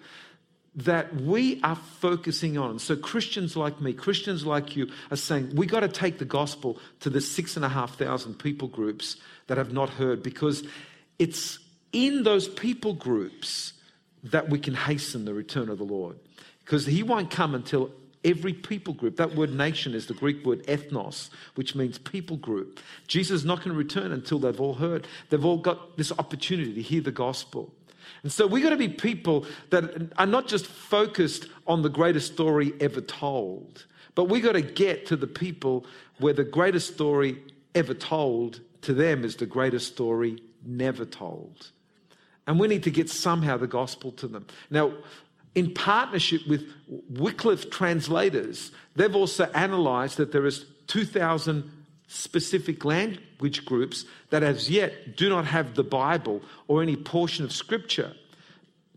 that 0.76 1.16
we 1.16 1.62
are 1.62 1.76
focusing 1.76 2.58
on. 2.58 2.80
So, 2.80 2.96
Christians 2.96 3.56
like 3.56 3.80
me, 3.80 3.94
Christians 3.94 4.46
like 4.46 4.76
you, 4.76 4.90
are 5.12 5.18
saying 5.18 5.56
we 5.56 5.66
got 5.66 5.82
to 5.82 5.88
take 5.88 6.18
the 6.18 6.26
gospel 6.26 6.80
to 7.02 7.10
the 7.10 7.22
six 7.22 7.56
and 7.56 7.64
a 7.64 7.70
half 7.70 7.98
thousand 7.98 8.36
people 8.40 8.68
groups 8.68 9.18
that 9.48 9.58
have 9.58 9.72
not 9.72 9.90
heard 9.90 10.24
because 10.24 10.64
it's 11.20 11.60
in 11.92 12.24
those 12.24 12.48
people 12.48 12.94
groups 12.94 13.74
that 14.24 14.50
we 14.50 14.58
can 14.58 14.74
hasten 14.74 15.26
the 15.26 15.34
return 15.34 15.70
of 15.70 15.78
the 15.78 15.84
Lord. 15.84 16.18
Because 16.66 16.86
He 16.86 17.04
won't 17.04 17.30
come 17.30 17.54
until 17.54 17.92
every 18.24 18.54
people 18.54 18.94
group, 18.94 19.18
that 19.18 19.36
word 19.36 19.54
nation 19.54 19.94
is 19.94 20.08
the 20.08 20.14
Greek 20.14 20.46
word 20.46 20.66
ethnos, 20.66 21.30
which 21.56 21.76
means 21.76 21.98
people 21.98 22.38
group. 22.38 22.80
Jesus 23.08 23.42
is 23.42 23.46
not 23.46 23.60
going 23.60 23.72
to 23.72 23.78
return 23.78 24.12
until 24.12 24.40
they've 24.40 24.62
all 24.62 24.76
heard. 24.76 25.08
They've 25.30 25.44
all 25.44 25.58
got 25.58 25.98
this 25.98 26.12
opportunity 26.18 26.74
to 26.74 26.82
hear 26.82 27.02
the 27.02 27.12
gospel. 27.12 27.74
And 28.22 28.32
so 28.32 28.48
we've 28.48 28.64
got 28.64 28.70
to 28.70 28.78
be 28.78 28.88
people 28.88 29.46
that 29.70 30.12
are 30.18 30.26
not 30.26 30.48
just 30.48 30.68
focused 30.68 31.48
on 31.68 31.82
the 31.82 31.90
greatest 31.90 32.34
story 32.34 32.74
ever 32.80 33.02
told, 33.02 33.86
but 34.16 34.26
we've 34.26 34.44
got 34.44 34.54
to 34.54 34.62
get 34.62 35.06
to 35.08 35.16
the 35.16 35.28
people 35.28 35.86
where 36.20 36.34
the 36.34 36.44
greatest 36.44 36.94
story 36.94 37.42
ever 37.76 37.94
told 37.94 38.62
to 38.82 38.94
them 38.94 39.24
is 39.24 39.36
the 39.36 39.46
greatest 39.46 39.88
story 39.94 40.42
never 40.66 41.06
told. 41.06 41.72
And 42.46 42.60
we 42.60 42.68
need 42.68 42.84
to 42.84 42.92
get 42.92 43.10
somehow 43.10 43.58
the 43.58 43.68
gospel 43.68 44.12
to 44.14 44.28
them. 44.28 44.46
Now, 44.70 44.94
in 45.56 45.74
partnership 45.74 46.42
with 46.48 46.68
Wycliffe 47.10 47.70
translators, 47.70 48.72
they've 48.96 49.16
also 49.16 49.46
analyzed 49.54 50.18
that 50.18 50.32
there 50.32 50.46
is 50.46 50.66
2,000 50.88 51.72
specific 52.14 52.86
language 52.86 53.66
groups 53.66 54.06
that 54.30 54.44
as 54.44 54.70
yet 54.70 55.18
do 55.18 55.30
not 55.30 55.46
have 55.46 55.74
the 55.74 55.84
Bible 55.84 56.42
or 56.68 56.84
any 56.84 56.96
portion 56.96 57.44
of 57.44 57.52
Scripture 57.52 58.14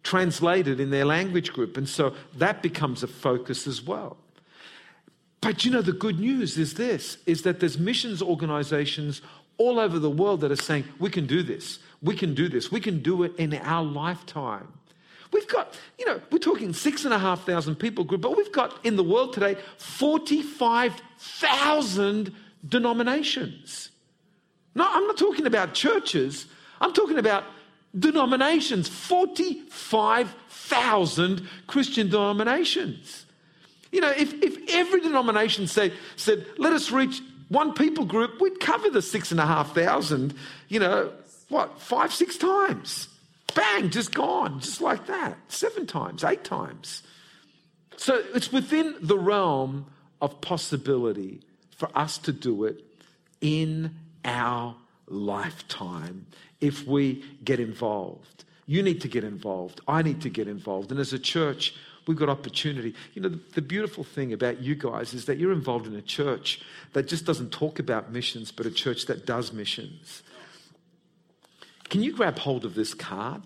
translated 0.02 0.78
in 0.78 0.90
their 0.90 1.04
language 1.04 1.52
group. 1.52 1.76
And 1.76 1.88
so 1.88 2.14
that 2.36 2.62
becomes 2.62 3.02
a 3.02 3.06
focus 3.06 3.66
as 3.66 3.82
well. 3.82 4.16
But 5.40 5.64
you 5.64 5.70
know, 5.70 5.82
the 5.82 5.92
good 5.92 6.20
news 6.20 6.58
is 6.58 6.74
this 6.74 7.18
is 7.26 7.42
that 7.42 7.60
there's 7.60 7.78
missions 7.78 8.22
organizations 8.22 9.22
all 9.58 9.80
over 9.80 9.98
the 9.98 10.10
world 10.10 10.42
that 10.42 10.52
are 10.52 10.56
saying, 10.56 10.84
we 10.98 11.08
can 11.08 11.26
do 11.26 11.42
this, 11.42 11.78
we 12.02 12.14
can 12.14 12.34
do 12.34 12.46
this, 12.48 12.70
we 12.70 12.80
can 12.80 13.00
do 13.00 13.22
it 13.22 13.34
in 13.36 13.54
our 13.54 13.82
lifetime. 13.82 14.68
We've 15.32 15.48
got, 15.48 15.76
you 15.98 16.06
know, 16.06 16.20
we're 16.30 16.38
talking 16.38 16.72
six 16.72 17.04
and 17.04 17.12
a 17.12 17.18
half 17.18 17.44
thousand 17.46 17.74
people 17.76 18.04
group, 18.04 18.20
but 18.20 18.36
we've 18.36 18.52
got 18.52 18.78
in 18.84 18.94
the 18.96 19.02
world 19.02 19.32
today 19.32 19.56
45,000 19.78 22.32
denominations. 22.66 23.90
No, 24.74 24.84
I'm 24.88 25.06
not 25.06 25.16
talking 25.16 25.46
about 25.46 25.74
churches. 25.74 26.46
I'm 26.80 26.92
talking 26.92 27.18
about 27.18 27.44
denominations. 27.98 28.88
45,000 28.88 31.48
Christian 31.66 32.08
denominations. 32.08 33.24
You 33.92 34.02
know, 34.02 34.10
if, 34.10 34.34
if 34.42 34.58
every 34.74 35.00
denomination 35.00 35.66
said, 35.66 35.94
said, 36.16 36.46
let 36.58 36.72
us 36.72 36.90
reach 36.90 37.22
one 37.48 37.72
people 37.72 38.04
group, 38.04 38.40
we'd 38.40 38.58
cover 38.60 38.90
the 38.90 39.00
six 39.00 39.30
and 39.30 39.40
a 39.40 39.46
half 39.46 39.74
thousand, 39.74 40.34
you 40.68 40.80
know, 40.80 41.12
what, 41.48 41.80
five, 41.80 42.12
six 42.12 42.36
times. 42.36 43.08
Bang, 43.54 43.88
just 43.90 44.12
gone, 44.12 44.58
just 44.60 44.82
like 44.82 45.06
that. 45.06 45.38
Seven 45.48 45.86
times, 45.86 46.24
eight 46.24 46.42
times. 46.44 47.02
So 47.96 48.22
it's 48.34 48.52
within 48.52 48.96
the 49.00 49.16
realm 49.16 49.86
of 50.20 50.40
possibility 50.40 51.42
for 51.76 51.90
us 51.94 52.18
to 52.18 52.32
do 52.32 52.64
it 52.64 52.82
in 53.40 53.94
our 54.24 54.74
lifetime 55.06 56.26
if 56.60 56.86
we 56.86 57.22
get 57.44 57.60
involved. 57.60 58.44
You 58.66 58.82
need 58.82 59.00
to 59.02 59.08
get 59.08 59.22
involved. 59.22 59.80
I 59.86 60.02
need 60.02 60.22
to 60.22 60.30
get 60.30 60.48
involved. 60.48 60.90
And 60.90 60.98
as 60.98 61.12
a 61.12 61.18
church, 61.18 61.74
we've 62.06 62.16
got 62.16 62.28
opportunity. 62.28 62.94
You 63.14 63.22
know, 63.22 63.28
the, 63.28 63.40
the, 63.54 63.62
beautiful 63.62 64.02
thing 64.02 64.32
about 64.32 64.60
you 64.60 64.74
guys 64.74 65.14
is 65.14 65.26
that 65.26 65.38
you're 65.38 65.52
involved 65.52 65.86
in 65.86 65.94
a 65.94 66.02
church 66.02 66.60
that 66.92 67.06
just 67.06 67.24
doesn't 67.24 67.52
talk 67.52 67.78
about 67.78 68.10
missions, 68.10 68.50
but 68.50 68.66
a 68.66 68.70
church 68.70 69.06
that 69.06 69.26
does 69.26 69.52
missions. 69.52 70.22
Can 71.88 72.02
you 72.02 72.12
grab 72.12 72.38
hold 72.38 72.64
of 72.64 72.74
this 72.74 72.94
card? 72.94 73.42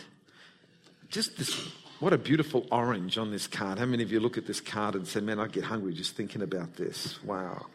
Just 1.10 1.36
this, 1.36 1.68
what 1.98 2.14
a 2.14 2.18
beautiful 2.18 2.66
orange 2.70 3.18
on 3.18 3.30
this 3.30 3.46
card. 3.46 3.78
How 3.78 3.84
many 3.84 4.02
of 4.02 4.10
you 4.10 4.20
look 4.20 4.38
at 4.38 4.46
this 4.46 4.60
card 4.60 4.94
and 4.94 5.06
say, 5.06 5.20
man, 5.20 5.38
I 5.38 5.48
get 5.48 5.64
hungry 5.64 5.92
just 5.92 6.16
thinking 6.16 6.40
about 6.40 6.76
this? 6.76 7.22
Wow 7.22 7.66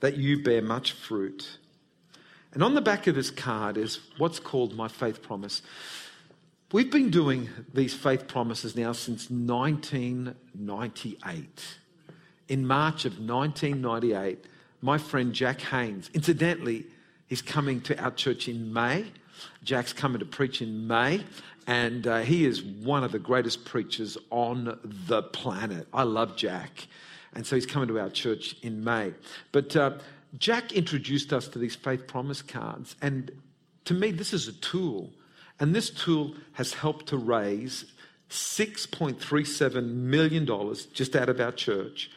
that 0.00 0.16
you 0.16 0.42
bear 0.42 0.62
much 0.62 0.92
fruit. 0.92 1.58
And 2.52 2.62
on 2.62 2.74
the 2.74 2.80
back 2.80 3.06
of 3.06 3.14
this 3.14 3.30
card 3.30 3.76
is 3.76 4.00
what's 4.18 4.40
called 4.40 4.74
my 4.74 4.88
faith 4.88 5.22
promise. 5.22 5.62
We've 6.72 6.90
been 6.90 7.10
doing 7.10 7.48
these 7.72 7.94
faith 7.94 8.26
promises 8.28 8.76
now 8.76 8.92
since 8.92 9.30
1998. 9.30 11.76
In 12.48 12.66
March 12.66 13.04
of 13.04 13.18
1998, 13.18 14.44
my 14.80 14.98
friend 14.98 15.32
Jack 15.32 15.60
Haynes, 15.62 16.10
incidentally, 16.14 16.86
he's 17.26 17.42
coming 17.42 17.80
to 17.82 18.00
our 18.02 18.12
church 18.12 18.48
in 18.48 18.72
May. 18.72 19.06
Jack's 19.62 19.92
coming 19.92 20.18
to 20.20 20.24
preach 20.24 20.62
in 20.62 20.86
May, 20.86 21.24
and 21.66 22.06
uh, 22.06 22.20
he 22.20 22.44
is 22.44 22.62
one 22.62 23.02
of 23.04 23.12
the 23.12 23.18
greatest 23.18 23.64
preachers 23.64 24.16
on 24.30 24.78
the 24.82 25.22
planet. 25.22 25.86
I 25.92 26.04
love 26.04 26.36
Jack. 26.36 26.86
And 27.34 27.46
so 27.46 27.54
he's 27.56 27.66
coming 27.66 27.88
to 27.88 27.98
our 27.98 28.10
church 28.10 28.56
in 28.62 28.82
May. 28.82 29.14
But 29.52 29.76
uh, 29.76 29.92
Jack 30.38 30.72
introduced 30.72 31.32
us 31.32 31.48
to 31.48 31.58
these 31.58 31.76
faith 31.76 32.06
promise 32.06 32.42
cards. 32.42 32.96
And 33.00 33.30
to 33.84 33.94
me, 33.94 34.10
this 34.10 34.32
is 34.32 34.48
a 34.48 34.52
tool. 34.52 35.10
And 35.58 35.74
this 35.74 35.90
tool 35.90 36.34
has 36.52 36.72
helped 36.72 37.06
to 37.08 37.16
raise 37.16 37.84
$6.37 38.30 39.92
million 39.92 40.46
just 40.92 41.16
out 41.16 41.28
of 41.28 41.40
our 41.40 41.52
church. 41.52 42.10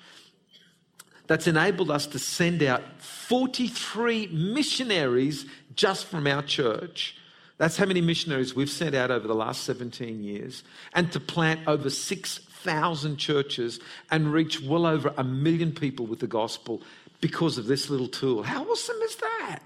That's 1.27 1.47
enabled 1.47 1.89
us 1.89 2.05
to 2.07 2.19
send 2.19 2.61
out 2.61 2.83
43 3.01 4.27
missionaries 4.27 5.45
just 5.75 6.05
from 6.05 6.27
our 6.27 6.43
church. 6.43 7.17
That's 7.57 7.77
how 7.77 7.85
many 7.85 8.01
missionaries 8.01 8.55
we've 8.55 8.69
sent 8.69 8.93
out 8.93 9.09
over 9.09 9.27
the 9.27 9.35
last 9.35 9.63
17 9.63 10.23
years. 10.23 10.63
And 10.93 11.11
to 11.11 11.19
plant 11.19 11.61
over 11.67 11.89
6 11.89 12.39
thousand 12.63 13.17
churches 13.17 13.79
and 14.09 14.31
reach 14.31 14.61
well 14.61 14.85
over 14.85 15.13
a 15.17 15.23
million 15.23 15.71
people 15.71 16.05
with 16.05 16.19
the 16.19 16.27
gospel 16.27 16.81
because 17.21 17.57
of 17.57 17.67
this 17.67 17.89
little 17.89 18.07
tool. 18.07 18.43
How 18.43 18.63
awesome 18.63 19.01
is 19.03 19.15
that? 19.17 19.59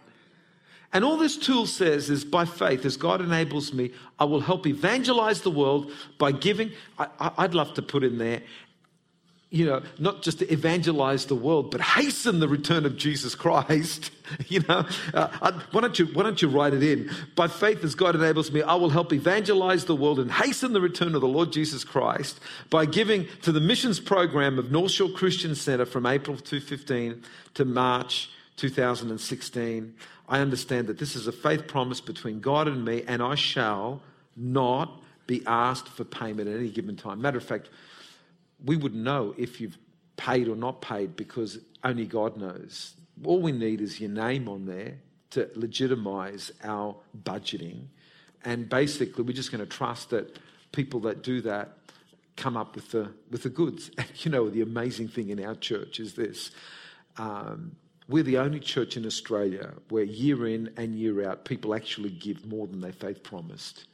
And 0.93 1.03
all 1.03 1.17
this 1.17 1.37
tool 1.37 1.65
says 1.65 2.09
is 2.09 2.23
by 2.23 2.45
faith, 2.45 2.85
as 2.85 2.97
God 2.97 3.21
enables 3.21 3.73
me, 3.73 3.91
I 4.19 4.25
will 4.25 4.39
help 4.39 4.65
evangelize 4.65 5.41
the 5.41 5.51
world 5.51 5.91
by 6.17 6.31
giving. 6.31 6.71
I, 6.97 7.33
would 7.39 7.53
love 7.53 7.73
to 7.75 7.81
put 7.81 8.03
in 8.03 8.17
there 8.17 8.41
you 9.49 9.65
know, 9.65 9.81
not 9.97 10.23
just 10.23 10.39
to 10.39 10.51
evangelize 10.51 11.25
the 11.25 11.35
world, 11.35 11.71
but 11.71 11.79
hasten 11.79 12.39
the 12.39 12.49
return 12.49 12.85
of 12.85 12.97
Jesus 12.97 13.33
Christ. 13.33 14.11
you 14.47 14.59
know, 14.67 14.85
uh, 15.13 15.51
why 15.71 15.81
don't 15.81 15.97
you 15.97 16.05
why 16.07 16.23
don't 16.23 16.41
you 16.41 16.49
write 16.49 16.73
it 16.73 16.83
in? 16.83 17.09
By 17.35 17.47
faith, 17.47 17.81
as 17.83 17.95
God 17.95 18.15
enables 18.15 18.51
me, 18.51 18.61
I 18.61 18.75
will 18.75 18.89
help 18.89 19.13
evangelize 19.13 19.85
the 19.85 19.95
world 19.95 20.19
and 20.19 20.29
hasten 20.29 20.73
the 20.73 20.81
return 20.81 21.15
of 21.15 21.21
the 21.21 21.27
Lord 21.27 21.53
Jesus 21.53 21.85
Christ 21.85 22.41
by 22.69 22.85
giving 22.85 23.25
to 23.43 23.53
the 23.53 23.61
missions 23.61 24.01
program 24.01 24.59
of 24.59 24.69
North 24.69 24.91
Shore 24.91 25.09
Christian 25.09 25.55
Center 25.55 25.85
from 25.85 26.05
April 26.05 26.35
2015 26.35 27.23
to 27.53 27.63
March 27.63 28.29
2016. 28.57 29.95
I 30.27 30.39
understand 30.39 30.87
that 30.87 30.99
this 30.99 31.15
is 31.15 31.25
a 31.25 31.31
faith 31.31 31.67
promise 31.67 32.01
between 32.01 32.41
God 32.41 32.67
and 32.67 32.83
me, 32.83 33.03
and 33.07 33.23
I 33.23 33.35
shall 33.35 34.01
not 34.35 35.01
be 35.25 35.41
asked 35.47 35.87
for 35.87 36.03
payment 36.03 36.49
at 36.49 36.57
any 36.57 36.69
given 36.69 36.97
time. 36.97 37.21
Matter 37.21 37.37
of 37.37 37.45
fact 37.45 37.69
we 38.63 38.75
wouldn't 38.75 39.03
know 39.03 39.33
if 39.37 39.61
you've 39.61 39.77
paid 40.15 40.47
or 40.47 40.55
not 40.55 40.81
paid 40.81 41.15
because 41.15 41.59
only 41.83 42.05
God 42.05 42.37
knows. 42.37 42.95
All 43.23 43.41
we 43.41 43.51
need 43.51 43.81
is 43.81 43.99
your 43.99 44.09
name 44.09 44.49
on 44.49 44.65
there 44.65 44.95
to 45.31 45.49
legitimize 45.55 46.51
our 46.63 46.95
budgeting. 47.23 47.87
And 48.43 48.69
basically, 48.69 49.23
we're 49.23 49.33
just 49.33 49.51
going 49.51 49.63
to 49.63 49.69
trust 49.69 50.09
that 50.11 50.39
people 50.71 50.99
that 51.01 51.23
do 51.23 51.41
that 51.41 51.77
come 52.35 52.55
up 52.55 52.75
with 52.75 52.91
the, 52.91 53.11
with 53.31 53.43
the 53.43 53.49
goods. 53.49 53.91
And 53.97 54.25
you 54.25 54.31
know, 54.31 54.49
the 54.49 54.61
amazing 54.61 55.09
thing 55.09 55.29
in 55.29 55.43
our 55.43 55.55
church 55.55 55.99
is 55.99 56.13
this. 56.13 56.51
Um, 57.17 57.75
we're 58.07 58.23
the 58.23 58.37
only 58.37 58.59
church 58.59 58.95
in 58.95 59.05
Australia 59.05 59.73
where 59.89 60.03
year 60.03 60.47
in 60.47 60.71
and 60.77 60.95
year 60.95 61.29
out, 61.29 61.43
people 61.43 61.75
actually 61.75 62.11
give 62.11 62.45
more 62.45 62.67
than 62.67 62.79
they 62.79 62.91
faith 62.91 63.21
promised. 63.21 63.85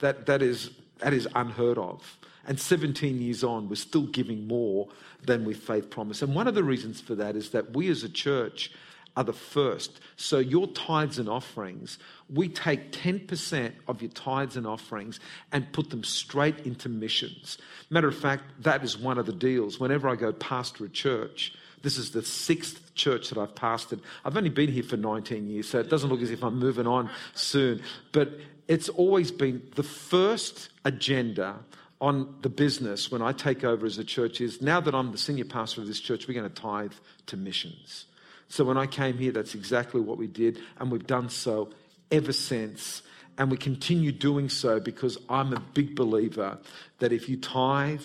That, 0.00 0.26
that, 0.26 0.42
is, 0.42 0.70
that 1.02 1.12
is 1.12 1.28
unheard 1.34 1.78
of. 1.78 2.18
And 2.44 2.58
17 2.58 3.20
years 3.20 3.44
on, 3.44 3.68
we're 3.68 3.76
still 3.76 4.06
giving 4.06 4.46
more 4.46 4.88
than 5.24 5.44
we 5.44 5.54
faith 5.54 5.90
promise. 5.90 6.22
And 6.22 6.34
one 6.34 6.48
of 6.48 6.54
the 6.54 6.64
reasons 6.64 7.00
for 7.00 7.14
that 7.14 7.36
is 7.36 7.50
that 7.50 7.76
we 7.76 7.88
as 7.88 8.02
a 8.02 8.08
church 8.08 8.72
are 9.16 9.24
the 9.24 9.32
first. 9.32 10.00
So 10.16 10.38
your 10.38 10.66
tithes 10.68 11.18
and 11.18 11.28
offerings, 11.28 11.98
we 12.30 12.48
take 12.48 12.92
10% 12.92 13.72
of 13.86 14.00
your 14.00 14.10
tithes 14.10 14.56
and 14.56 14.66
offerings 14.66 15.20
and 15.52 15.70
put 15.72 15.90
them 15.90 16.02
straight 16.02 16.60
into 16.60 16.88
missions. 16.88 17.58
Matter 17.90 18.08
of 18.08 18.16
fact, 18.16 18.44
that 18.60 18.82
is 18.82 18.98
one 18.98 19.18
of 19.18 19.26
the 19.26 19.32
deals. 19.32 19.78
Whenever 19.78 20.08
I 20.08 20.16
go 20.16 20.32
pastor 20.32 20.86
a 20.86 20.88
church, 20.88 21.52
this 21.82 21.98
is 21.98 22.12
the 22.12 22.22
sixth 22.22 22.94
church 22.94 23.28
that 23.28 23.38
I've 23.38 23.54
pastored. 23.54 24.00
I've 24.24 24.36
only 24.36 24.50
been 24.50 24.70
here 24.70 24.84
for 24.84 24.96
19 24.96 25.48
years, 25.48 25.68
so 25.68 25.80
it 25.80 25.90
doesn't 25.90 26.08
look 26.08 26.22
as 26.22 26.30
if 26.30 26.42
I'm 26.42 26.58
moving 26.58 26.86
on 26.86 27.10
soon. 27.34 27.82
But 28.12 28.38
it's 28.68 28.88
always 28.88 29.30
been 29.30 29.62
the 29.74 29.82
first 29.82 30.70
agenda 30.84 31.56
on 32.00 32.34
the 32.42 32.48
business 32.48 33.12
when 33.12 33.22
I 33.22 33.32
take 33.32 33.62
over 33.62 33.86
as 33.86 33.96
a 33.96 34.04
church 34.04 34.40
is 34.40 34.60
now 34.60 34.80
that 34.80 34.94
I'm 34.94 35.12
the 35.12 35.18
senior 35.18 35.44
pastor 35.44 35.80
of 35.80 35.86
this 35.86 36.00
church, 36.00 36.26
we're 36.26 36.34
going 36.34 36.52
to 36.52 36.62
tithe 36.62 36.92
to 37.26 37.36
missions. 37.36 38.06
So 38.48 38.64
when 38.64 38.76
I 38.76 38.86
came 38.86 39.16
here, 39.16 39.30
that's 39.30 39.54
exactly 39.54 40.00
what 40.00 40.18
we 40.18 40.26
did, 40.26 40.58
and 40.78 40.90
we've 40.90 41.06
done 41.06 41.30
so 41.30 41.70
ever 42.10 42.32
since. 42.32 43.02
And 43.38 43.50
we 43.50 43.56
continue 43.56 44.12
doing 44.12 44.48
so 44.48 44.78
because 44.78 45.16
I'm 45.28 45.54
a 45.54 45.60
big 45.60 45.94
believer 45.94 46.58
that 46.98 47.12
if 47.12 47.28
you 47.28 47.36
tithe 47.38 48.02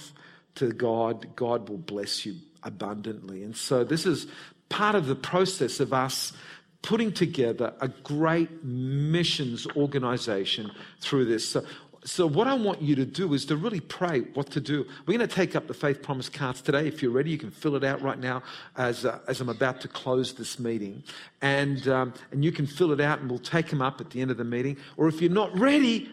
to 0.55 0.71
God, 0.71 1.35
God 1.35 1.67
will 1.67 1.77
bless 1.77 2.25
you 2.25 2.35
abundantly. 2.63 3.43
And 3.43 3.57
so 3.57 3.83
this 3.83 4.05
is 4.05 4.27
part 4.69 4.95
of 4.95 5.07
the 5.07 5.15
process 5.15 5.79
of 5.79 5.91
us 5.91 6.33
putting 6.81 7.11
together 7.11 7.73
a 7.81 7.87
great 7.87 8.63
missions 8.63 9.67
organization 9.75 10.71
through 11.01 11.25
this. 11.25 11.47
So 11.49 11.63
so, 12.07 12.25
what 12.25 12.47
I 12.47 12.53
want 12.53 12.81
you 12.81 12.95
to 12.95 13.05
do 13.05 13.33
is 13.33 13.45
to 13.47 13.57
really 13.57 13.81
pray 13.81 14.21
what 14.33 14.49
to 14.51 14.61
do. 14.61 14.85
We're 15.05 15.17
going 15.17 15.27
to 15.27 15.35
take 15.35 15.57
up 15.57 15.67
the 15.67 15.73
faith 15.73 16.01
promise 16.01 16.29
cards 16.29 16.61
today. 16.61 16.87
If 16.87 17.01
you're 17.01 17.11
ready, 17.11 17.31
you 17.31 17.37
can 17.37 17.51
fill 17.51 17.75
it 17.75 17.83
out 17.83 18.01
right 18.01 18.17
now 18.17 18.43
as, 18.77 19.03
uh, 19.03 19.19
as 19.27 19.41
I'm 19.41 19.49
about 19.49 19.81
to 19.81 19.89
close 19.89 20.33
this 20.33 20.57
meeting. 20.57 21.03
And, 21.41 21.85
um, 21.89 22.13
and 22.31 22.45
you 22.45 22.53
can 22.53 22.65
fill 22.65 22.93
it 22.93 23.01
out 23.01 23.19
and 23.19 23.29
we'll 23.29 23.39
take 23.39 23.69
them 23.69 23.81
up 23.81 23.99
at 23.99 24.11
the 24.11 24.21
end 24.21 24.31
of 24.31 24.37
the 24.37 24.45
meeting. 24.45 24.77
Or 24.95 25.09
if 25.09 25.21
you're 25.21 25.29
not 25.29 25.53
ready, 25.59 26.09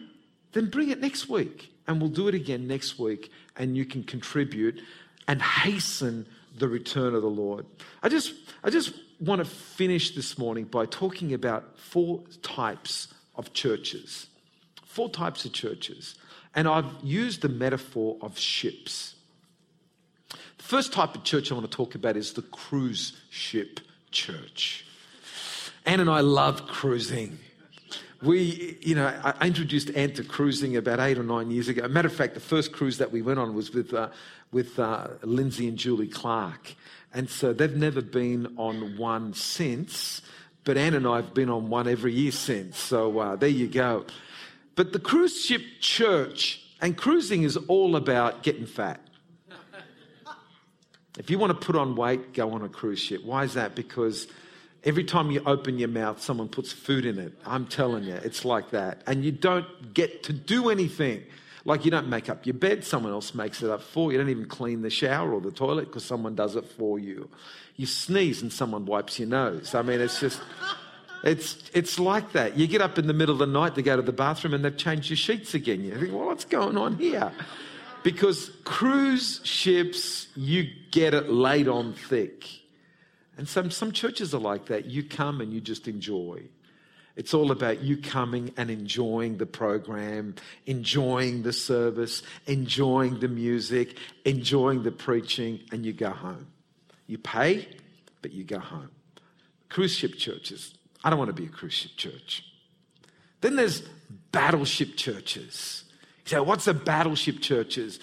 then 0.51 0.69
bring 0.69 0.89
it 0.89 0.99
next 0.99 1.29
week 1.29 1.71
and 1.87 2.01
we'll 2.01 2.09
do 2.09 2.27
it 2.27 2.35
again 2.35 2.67
next 2.67 2.99
week 2.99 3.31
and 3.55 3.77
you 3.77 3.85
can 3.85 4.03
contribute 4.03 4.81
and 5.29 5.41
hasten 5.41 6.27
the 6.57 6.67
return 6.67 7.15
of 7.15 7.21
the 7.21 7.29
Lord. 7.29 7.65
I 8.03 8.09
just, 8.09 8.33
I 8.65 8.69
just 8.69 8.93
want 9.19 9.39
to 9.39 9.45
finish 9.45 10.15
this 10.15 10.37
morning 10.37 10.65
by 10.65 10.85
talking 10.85 11.33
about 11.33 11.77
four 11.77 12.23
types 12.41 13.13
of 13.35 13.53
churches 13.53 14.27
four 14.95 15.09
types 15.09 15.43
of 15.43 15.51
churches. 15.51 16.15
And 16.55 16.69
I've 16.69 16.89
used 17.03 17.41
the 17.41 17.49
metaphor 17.49 18.15
of 18.21 18.39
ships. 18.39 19.15
The 20.29 20.63
first 20.63 20.93
type 20.93 21.15
of 21.15 21.25
church 21.25 21.51
I 21.51 21.53
want 21.53 21.69
to 21.69 21.75
talk 21.75 21.95
about 21.95 22.15
is 22.15 22.31
the 22.31 22.43
cruise 22.43 23.21
ship 23.29 23.81
church. 24.11 24.85
Anne 25.85 25.99
and 25.99 26.09
I 26.09 26.21
love 26.21 26.65
cruising. 26.65 27.39
We, 28.21 28.77
you 28.81 28.95
know, 28.95 29.13
I 29.21 29.45
introduced 29.47 29.89
Anne 29.89 30.13
to 30.13 30.23
cruising 30.23 30.77
about 30.77 31.01
eight 31.01 31.17
or 31.17 31.23
nine 31.23 31.51
years 31.51 31.67
ago. 31.67 31.85
matter 31.89 32.07
of 32.07 32.15
fact, 32.15 32.33
the 32.33 32.39
first 32.39 32.71
cruise 32.71 32.97
that 32.99 33.11
we 33.11 33.21
went 33.21 33.37
on 33.37 33.53
was 33.53 33.73
with, 33.73 33.93
uh, 33.93 34.07
with 34.55 34.79
uh, 34.79 35.09
Lindsay 35.21 35.67
and 35.67 35.77
Julie 35.77 36.07
Clark. 36.07 36.75
And 37.13 37.29
so 37.29 37.51
they've 37.51 37.75
never 37.75 38.01
been 38.01 38.55
on 38.55 38.97
one 38.97 39.33
since, 39.33 40.21
but 40.63 40.77
Anne 40.77 40.93
and 40.93 41.05
I 41.05 41.17
have 41.17 41.33
been 41.33 41.49
on 41.49 41.67
one 41.67 41.89
every 41.89 42.13
year 42.13 42.31
since. 42.31 42.77
So 42.77 43.19
uh, 43.19 43.35
there 43.35 43.49
you 43.49 43.67
go. 43.67 44.05
But 44.75 44.93
the 44.93 44.99
cruise 44.99 45.43
ship 45.43 45.61
church 45.81 46.61
and 46.79 46.95
cruising 46.95 47.43
is 47.43 47.57
all 47.67 47.97
about 47.97 48.43
getting 48.43 48.65
fat. 48.65 49.01
If 51.19 51.29
you 51.29 51.37
want 51.37 51.59
to 51.59 51.65
put 51.65 51.75
on 51.75 51.97
weight, 51.97 52.33
go 52.33 52.51
on 52.51 52.61
a 52.61 52.69
cruise 52.69 52.99
ship. 52.99 53.25
Why 53.25 53.43
is 53.43 53.55
that? 53.55 53.75
Because 53.75 54.25
every 54.85 55.03
time 55.03 55.31
you 55.31 55.41
open 55.45 55.79
your 55.79 55.89
mouth, 55.89 56.21
someone 56.21 56.47
puts 56.47 56.71
food 56.71 57.05
in 57.05 57.19
it. 57.19 57.33
I'm 57.45 57.67
telling 57.67 58.05
you, 58.05 58.15
it's 58.15 58.45
like 58.45 58.69
that. 58.69 59.01
And 59.05 59.25
you 59.25 59.33
don't 59.33 59.93
get 59.93 60.23
to 60.23 60.33
do 60.33 60.69
anything. 60.69 61.23
Like 61.67 61.83
you 61.83 61.89
don't 61.89 62.07
make 62.07 62.29
up 62.29 62.45
your 62.45 62.53
bed, 62.53 62.85
someone 62.85 63.11
else 63.11 63.33
makes 63.33 63.63
it 63.63 63.71
up 63.71 63.81
for 63.81 64.11
you. 64.11 64.17
You 64.17 64.23
don't 64.23 64.29
even 64.29 64.45
clean 64.45 64.83
the 64.83 64.91
shower 64.91 65.33
or 65.33 65.41
the 65.41 65.51
toilet 65.51 65.85
because 65.85 66.05
someone 66.05 66.35
does 66.35 66.55
it 66.55 66.65
for 66.65 66.99
you. 66.99 67.27
You 67.75 67.87
sneeze 67.87 68.43
and 68.43 68.53
someone 68.53 68.85
wipes 68.85 69.17
your 69.19 69.27
nose. 69.27 69.73
I 69.73 69.81
mean, 69.81 69.99
it's 69.99 70.19
just. 70.19 70.41
It's, 71.23 71.71
it's 71.73 71.97
like 71.97 72.33
that. 72.33 72.55
You 72.55 72.67
get 72.67 72.81
up 72.81 72.99
in 72.99 73.07
the 73.07 73.13
middle 73.13 73.33
of 73.33 73.39
the 73.39 73.47
night 73.47 73.73
to 73.75 73.81
go 73.81 73.95
to 73.95 74.03
the 74.03 74.13
bathroom 74.13 74.53
and 74.53 74.63
they've 74.63 74.77
changed 74.77 75.09
your 75.09 75.17
sheets 75.17 75.55
again. 75.55 75.83
You 75.83 75.97
think, 75.97 76.13
well, 76.13 76.27
what's 76.27 76.45
going 76.45 76.77
on 76.77 76.97
here? 76.97 77.31
Because 78.03 78.51
cruise 78.63 79.41
ships, 79.43 80.27
you 80.35 80.69
get 80.91 81.15
it 81.15 81.27
laid 81.27 81.67
on 81.67 81.93
thick. 81.93 82.45
And 83.37 83.49
some, 83.49 83.71
some 83.71 83.91
churches 83.91 84.35
are 84.35 84.39
like 84.39 84.67
that. 84.67 84.85
You 84.85 85.01
come 85.03 85.41
and 85.41 85.51
you 85.51 85.61
just 85.61 85.87
enjoy. 85.87 86.43
It's 87.15 87.33
all 87.33 87.51
about 87.51 87.81
you 87.81 87.97
coming 87.97 88.51
and 88.57 88.69
enjoying 88.69 89.37
the 89.37 89.45
program, 89.45 90.35
enjoying 90.65 91.43
the 91.43 91.53
service, 91.53 92.23
enjoying 92.45 93.19
the 93.19 93.29
music, 93.29 93.97
enjoying 94.25 94.83
the 94.83 94.91
preaching, 94.91 95.61
and 95.71 95.85
you 95.85 95.93
go 95.93 96.09
home. 96.09 96.47
You 97.07 97.17
pay, 97.17 97.67
but 98.21 98.33
you 98.33 98.43
go 98.43 98.59
home. 98.59 98.89
Cruise 99.69 99.95
ship 99.95 100.15
churches, 100.15 100.73
I 101.03 101.09
don't 101.09 101.19
want 101.19 101.29
to 101.29 101.33
be 101.33 101.45
a 101.45 101.49
cruise 101.49 101.73
ship 101.73 101.91
church. 101.95 102.43
Then 103.41 103.55
there's 103.55 103.83
battleship 104.31 104.97
churches. 104.97 105.83
You 106.25 106.31
say, 106.31 106.39
what's 106.39 106.67
a 106.67 106.73
battleship 106.73 107.39
churches? 107.39 107.99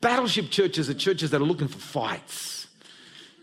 Battleship 0.00 0.50
churches 0.50 0.88
are 0.88 0.94
churches 0.94 1.30
that 1.32 1.40
are 1.40 1.44
looking 1.44 1.68
for 1.68 1.78
fights. 1.78 2.66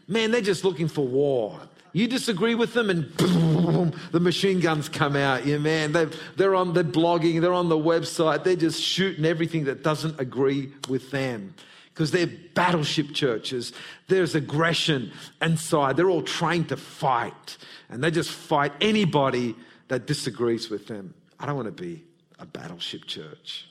Man, 0.08 0.32
they're 0.32 0.42
just 0.42 0.64
looking 0.64 0.88
for 0.88 1.06
war. 1.06 1.60
You 1.94 2.08
disagree 2.08 2.56
with 2.56 2.74
them, 2.74 2.90
and 2.90 3.16
boom, 3.18 3.94
the 4.12 4.20
machine 4.20 4.62
guns 4.62 4.88
come 4.88 5.16
out. 5.16 5.46
Yeah, 5.46 5.58
man, 5.58 5.92
they 5.92 6.08
they're 6.38 6.56
on, 6.56 6.74
they're 6.74 6.84
blogging, 6.84 7.42
they're 7.42 7.54
on 7.54 7.70
the 7.70 7.78
website, 7.78 8.44
they're 8.44 8.56
just 8.56 8.82
shooting 8.82 9.26
everything 9.26 9.66
that 9.66 9.84
doesn't 9.84 10.20
agree 10.20 10.72
with 10.88 11.12
them 11.12 11.54
because 11.94 12.12
they're 12.12 12.30
battleship 12.56 13.14
churches. 13.14 13.74
There's 14.08 14.34
aggression 14.34 15.12
inside. 15.42 15.98
They're 15.98 16.10
all 16.10 16.24
trained 16.24 16.70
to 16.70 16.78
fight 16.78 17.58
and 17.90 18.04
they 18.04 18.12
just 18.12 18.32
fight 18.32 18.72
anybody 18.80 19.56
that 19.90 20.08
disagrees 20.08 20.70
with 20.70 20.88
them. 20.88 21.14
I 21.40 21.46
don't 21.46 21.56
want 21.56 21.68
to 21.68 21.84
be 21.84 22.04
a 22.40 22.46
battleship 22.46 23.06
church. 23.06 23.68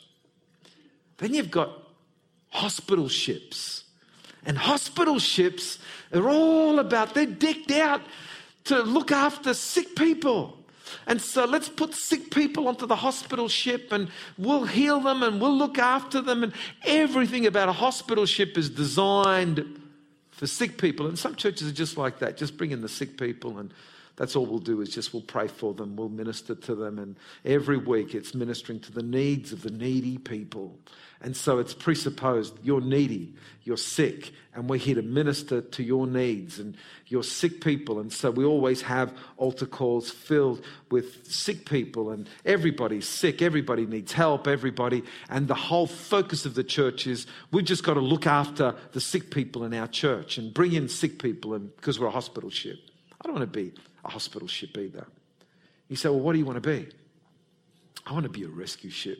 Then 1.17 1.35
you've 1.35 1.51
got 1.51 1.71
hospital 2.51 3.09
ships. 3.09 3.85
And 4.45 4.57
hospital 4.57 5.19
ships 5.19 5.79
are 6.13 6.29
all 6.29 6.79
about, 6.79 7.15
they're 7.15 7.27
decked 7.27 7.71
out 7.71 8.03
to 8.65 8.83
look 8.83 9.13
after 9.13 9.55
sick 9.55 9.97
people. 9.97 10.57
And 11.07 11.21
so 11.21 11.45
let's 11.45 11.69
put 11.69 11.95
sick 11.95 12.31
people 12.31 12.69
onto 12.69 12.87
the 12.87 12.97
hospital 12.97 13.49
ship 13.49 13.93
and 13.93 14.09
we'll 14.39 14.65
heal 14.65 15.01
them 15.01 15.23
and 15.23 15.41
we'll 15.41 15.57
look 15.57 15.79
after 15.79 16.21
them. 16.21 16.43
And 16.43 16.53
everything 16.85 17.47
about 17.47 17.69
a 17.69 17.73
hospital 17.73 18.27
ship 18.27 18.59
is 18.59 18.71
designed 18.71 19.81
for 20.31 20.47
sick 20.47 20.79
people. 20.79 21.07
And 21.07 21.19
some 21.19 21.37
churches 21.37 21.69
are 21.69 21.75
just 21.75 21.97
like 21.97 22.19
that, 22.21 22.37
just 22.37 22.57
bring 22.57 22.71
in 22.71 22.81
the 22.81 22.89
sick 22.89 23.19
people 23.19 23.59
and 23.59 23.73
that's 24.17 24.37
all 24.37 24.47
we'll 24.47 24.59
do 24.59 24.81
is 24.81 24.91
just 24.91 25.13
we'll 25.15 25.23
pray 25.23 25.49
for 25.49 25.73
them, 25.75 25.97
we'll 25.97 26.09
minister 26.09 26.55
to 26.55 26.75
them. 26.75 26.99
And 26.99 27.17
every 27.45 27.79
week 27.79 28.15
it's 28.15 28.35
ministering 28.35 28.81
to 28.81 28.93
the 28.93 29.03
needs 29.03 29.53
of 29.53 29.63
the 29.63 29.71
needy 29.71 30.19
people. 30.19 30.79
And 31.23 31.37
so 31.37 31.59
it's 31.59 31.75
presupposed 31.75 32.59
you're 32.63 32.81
needy, 32.81 33.35
you're 33.65 33.77
sick, 33.77 34.33
and 34.55 34.71
we're 34.71 34.79
here 34.79 34.95
to 34.95 35.03
minister 35.03 35.61
to 35.61 35.83
your 35.83 36.07
needs 36.07 36.59
and 36.59 36.77
your 37.07 37.23
sick 37.23 37.61
people. 37.61 38.01
And 38.01 38.11
so 38.11 38.31
we 38.31 38.45
always 38.45 38.81
have 38.83 39.13
altar 39.37 39.67
calls 39.67 40.11
filled 40.11 40.65
with 40.91 41.31
sick 41.31 41.69
people, 41.69 42.11
and 42.11 42.29
everybody's 42.47 43.07
sick, 43.07 43.43
everybody 43.43 43.85
needs 43.85 44.13
help, 44.13 44.47
everybody. 44.47 45.03
And 45.29 45.47
the 45.47 45.55
whole 45.55 45.87
focus 45.87 46.47
of 46.47 46.55
the 46.55 46.65
church 46.65 47.07
is 47.07 47.27
we've 47.53 47.65
just 47.67 47.85
got 47.85 47.95
to 47.95 48.01
look 48.01 48.27
after 48.27 48.75
the 48.93 49.01
sick 49.01 49.31
people 49.31 49.65
in 49.65 49.75
our 49.75 49.89
church 49.89 50.39
and 50.39 50.55
bring 50.55 50.73
in 50.73 50.89
sick 50.89 51.23
people 51.23 51.53
and 51.53 51.75
because 51.77 52.01
we're 52.01 52.07
a 52.07 52.11
hospital 52.11 52.51
ship. 52.51 52.79
I 53.21 53.29
don't 53.29 53.35
want 53.35 53.53
to 53.53 53.59
be 53.59 53.73
a 54.05 54.11
hospital 54.11 54.49
ship 54.49 54.77
either. 54.77 55.07
You 55.89 55.97
say, 55.97 56.09
well, 56.09 56.21
what 56.21 56.33
do 56.33 56.39
you 56.39 56.45
want 56.45 56.63
to 56.63 56.69
be? 56.69 56.89
I 58.07 58.13
want 58.13 58.25
to 58.25 58.31
be 58.31 58.45
a 58.45 58.49
rescue 58.49 58.91
ship. 58.91 59.19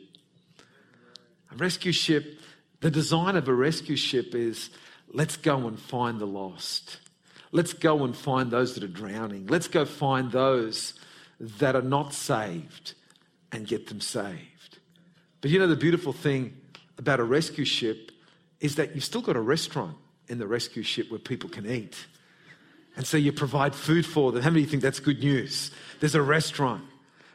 A 1.51 1.55
rescue 1.55 1.91
ship, 1.91 2.39
the 2.79 2.91
design 2.91 3.35
of 3.35 3.47
a 3.47 3.53
rescue 3.53 3.95
ship 3.95 4.33
is 4.33 4.69
let's 5.11 5.37
go 5.37 5.67
and 5.67 5.79
find 5.79 6.19
the 6.19 6.25
lost. 6.25 6.97
Let's 7.51 7.73
go 7.73 8.05
and 8.05 8.15
find 8.15 8.49
those 8.49 8.75
that 8.75 8.83
are 8.83 8.87
drowning. 8.87 9.47
Let's 9.47 9.67
go 9.67 9.83
find 9.85 10.31
those 10.31 10.93
that 11.39 11.75
are 11.75 11.81
not 11.81 12.13
saved 12.13 12.93
and 13.51 13.67
get 13.67 13.87
them 13.87 13.99
saved. 13.99 14.79
But 15.41 15.51
you 15.51 15.59
know, 15.59 15.67
the 15.67 15.75
beautiful 15.75 16.13
thing 16.13 16.55
about 16.97 17.19
a 17.19 17.23
rescue 17.23 17.65
ship 17.65 18.11
is 18.59 18.75
that 18.75 18.95
you've 18.95 19.03
still 19.03 19.21
got 19.21 19.35
a 19.35 19.41
restaurant 19.41 19.97
in 20.27 20.37
the 20.37 20.47
rescue 20.47 20.83
ship 20.83 21.09
where 21.09 21.19
people 21.19 21.49
can 21.49 21.69
eat. 21.69 22.05
And 22.95 23.07
so 23.07 23.17
you 23.17 23.31
provide 23.31 23.73
food 23.73 24.05
for 24.05 24.31
them. 24.31 24.41
How 24.41 24.49
many 24.49 24.65
think 24.65 24.83
that's 24.83 24.99
good 24.99 25.19
news? 25.19 25.71
There's 25.99 26.15
a 26.15 26.21
restaurant. 26.21 26.83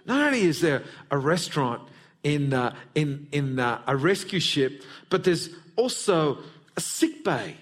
Not 0.05 0.21
only 0.21 0.43
is 0.43 0.61
there 0.61 0.83
a 1.11 1.19
restaurant 1.19 1.83
in, 2.23 2.53
uh, 2.53 2.75
in, 2.95 3.27
in 3.33 3.59
uh, 3.59 3.81
a 3.87 3.97
rescue 3.97 4.41
ship, 4.41 4.83
but 5.09 5.25
there's 5.25 5.49
also 5.77 6.39
a 6.77 6.81
sick 6.81 7.25
bay 7.25 7.57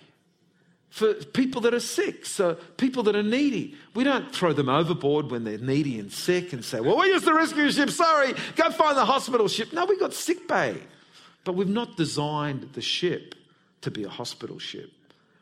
for 0.90 1.12
people 1.12 1.60
that 1.62 1.74
are 1.74 1.80
sick, 1.80 2.24
so 2.24 2.54
people 2.76 3.02
that 3.02 3.16
are 3.16 3.22
needy. 3.22 3.74
We 3.94 4.04
don't 4.04 4.32
throw 4.32 4.52
them 4.52 4.68
overboard 4.68 5.28
when 5.28 5.42
they're 5.42 5.58
needy 5.58 5.98
and 5.98 6.12
sick 6.12 6.52
and 6.52 6.64
say, 6.64 6.78
well, 6.78 6.96
we 6.96 7.08
use 7.08 7.22
the 7.22 7.34
rescue 7.34 7.68
ship, 7.72 7.90
sorry, 7.90 8.32
go 8.54 8.70
find 8.70 8.96
the 8.96 9.04
hospital 9.04 9.48
ship. 9.48 9.72
No, 9.72 9.86
we've 9.86 9.98
got 9.98 10.14
sick 10.14 10.46
bay. 10.46 10.78
But 11.42 11.56
we've 11.56 11.68
not 11.68 11.96
designed 11.96 12.70
the 12.74 12.80
ship 12.80 13.34
to 13.80 13.90
be 13.90 14.04
a 14.04 14.08
hospital 14.08 14.60
ship. 14.60 14.92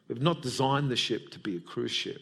We've 0.09 0.23
not 0.23 0.41
designed 0.43 0.91
the 0.91 0.97
ship 0.97 1.31
to 1.33 1.39
be 1.39 1.59
a 1.59 1.61
cruise 1.61 1.93
ship. 1.93 2.21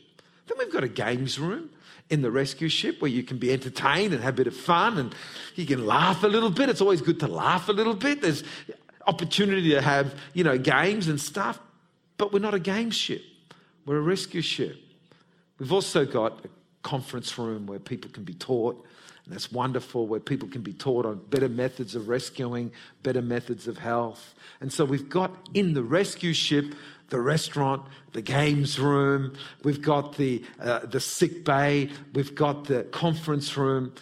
Then 0.51 0.59
we've 0.59 0.73
got 0.73 0.83
a 0.83 0.89
games 0.89 1.39
room 1.39 1.71
in 2.09 2.23
the 2.23 2.31
rescue 2.31 2.69
ship 2.69 3.01
where 3.01 3.11
you 3.11 3.23
can 3.23 3.39
be 3.39 3.53
entertained 3.53 4.13
and 4.13 4.21
have 4.21 4.35
a 4.35 4.37
bit 4.37 4.49
of 4.49 4.57
fun 4.57 4.99
and 4.99 5.15
you 5.55 5.65
can 5.65 5.87
laugh 5.87 6.25
a 6.25 6.27
little 6.27 6.51
bit. 6.51 6.69
It's 6.69 6.81
always 6.81 7.01
good 7.01 7.21
to 7.21 7.29
laugh 7.29 7.69
a 7.69 7.73
little 7.73 7.95
bit. 7.95 8.21
There's 8.21 8.43
opportunity 9.07 9.71
to 9.71 9.81
have, 9.81 10.13
you 10.35 10.43
know, 10.43 10.59
games 10.59 11.07
and 11.07 11.21
stuff. 11.21 11.61
But 12.17 12.33
we're 12.33 12.41
not 12.41 12.53
a 12.53 12.59
game 12.59 12.91
ship, 12.91 13.23
we're 13.87 13.99
a 13.99 14.03
rescue 14.03 14.43
ship. 14.43 14.77
We've 15.59 15.73
also 15.73 16.05
got 16.05 16.45
a 16.45 16.49
conference 16.83 17.39
room 17.39 17.67
where 17.67 17.79
people 17.79 18.11
can 18.11 18.25
be 18.25 18.35
taught, 18.35 18.85
and 19.25 19.33
that's 19.33 19.53
wonderful, 19.53 20.07
where 20.07 20.21
people 20.21 20.49
can 20.49 20.63
be 20.63 20.73
taught 20.73 21.07
on 21.07 21.19
better 21.31 21.49
methods 21.49 21.95
of 21.95 22.09
rescuing, 22.09 22.73
better 23.03 23.23
methods 23.23 23.69
of 23.69 23.79
health. 23.79 24.35
And 24.61 24.73
so 24.73 24.85
we've 24.85 25.09
got 25.09 25.31
in 25.55 25.75
the 25.75 25.83
rescue 25.83 26.33
ship 26.33 26.75
the 27.11 27.21
restaurant, 27.21 27.83
the 28.13 28.23
games 28.23 28.79
room, 28.79 29.35
we've 29.63 29.83
got 29.83 30.17
the, 30.17 30.45
uh, 30.61 30.81
the 30.87 31.01
sick 31.01 31.45
bay, 31.45 31.91
we've 32.15 32.35
got 32.35 32.65
the 32.65 32.85
conference 32.85 33.57
room. 33.57 33.93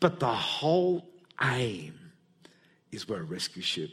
But 0.00 0.20
the 0.20 0.32
whole 0.32 1.06
aim 1.42 1.98
is 2.92 3.08
we're 3.08 3.20
a 3.20 3.24
rescue 3.24 3.62
ship. 3.62 3.90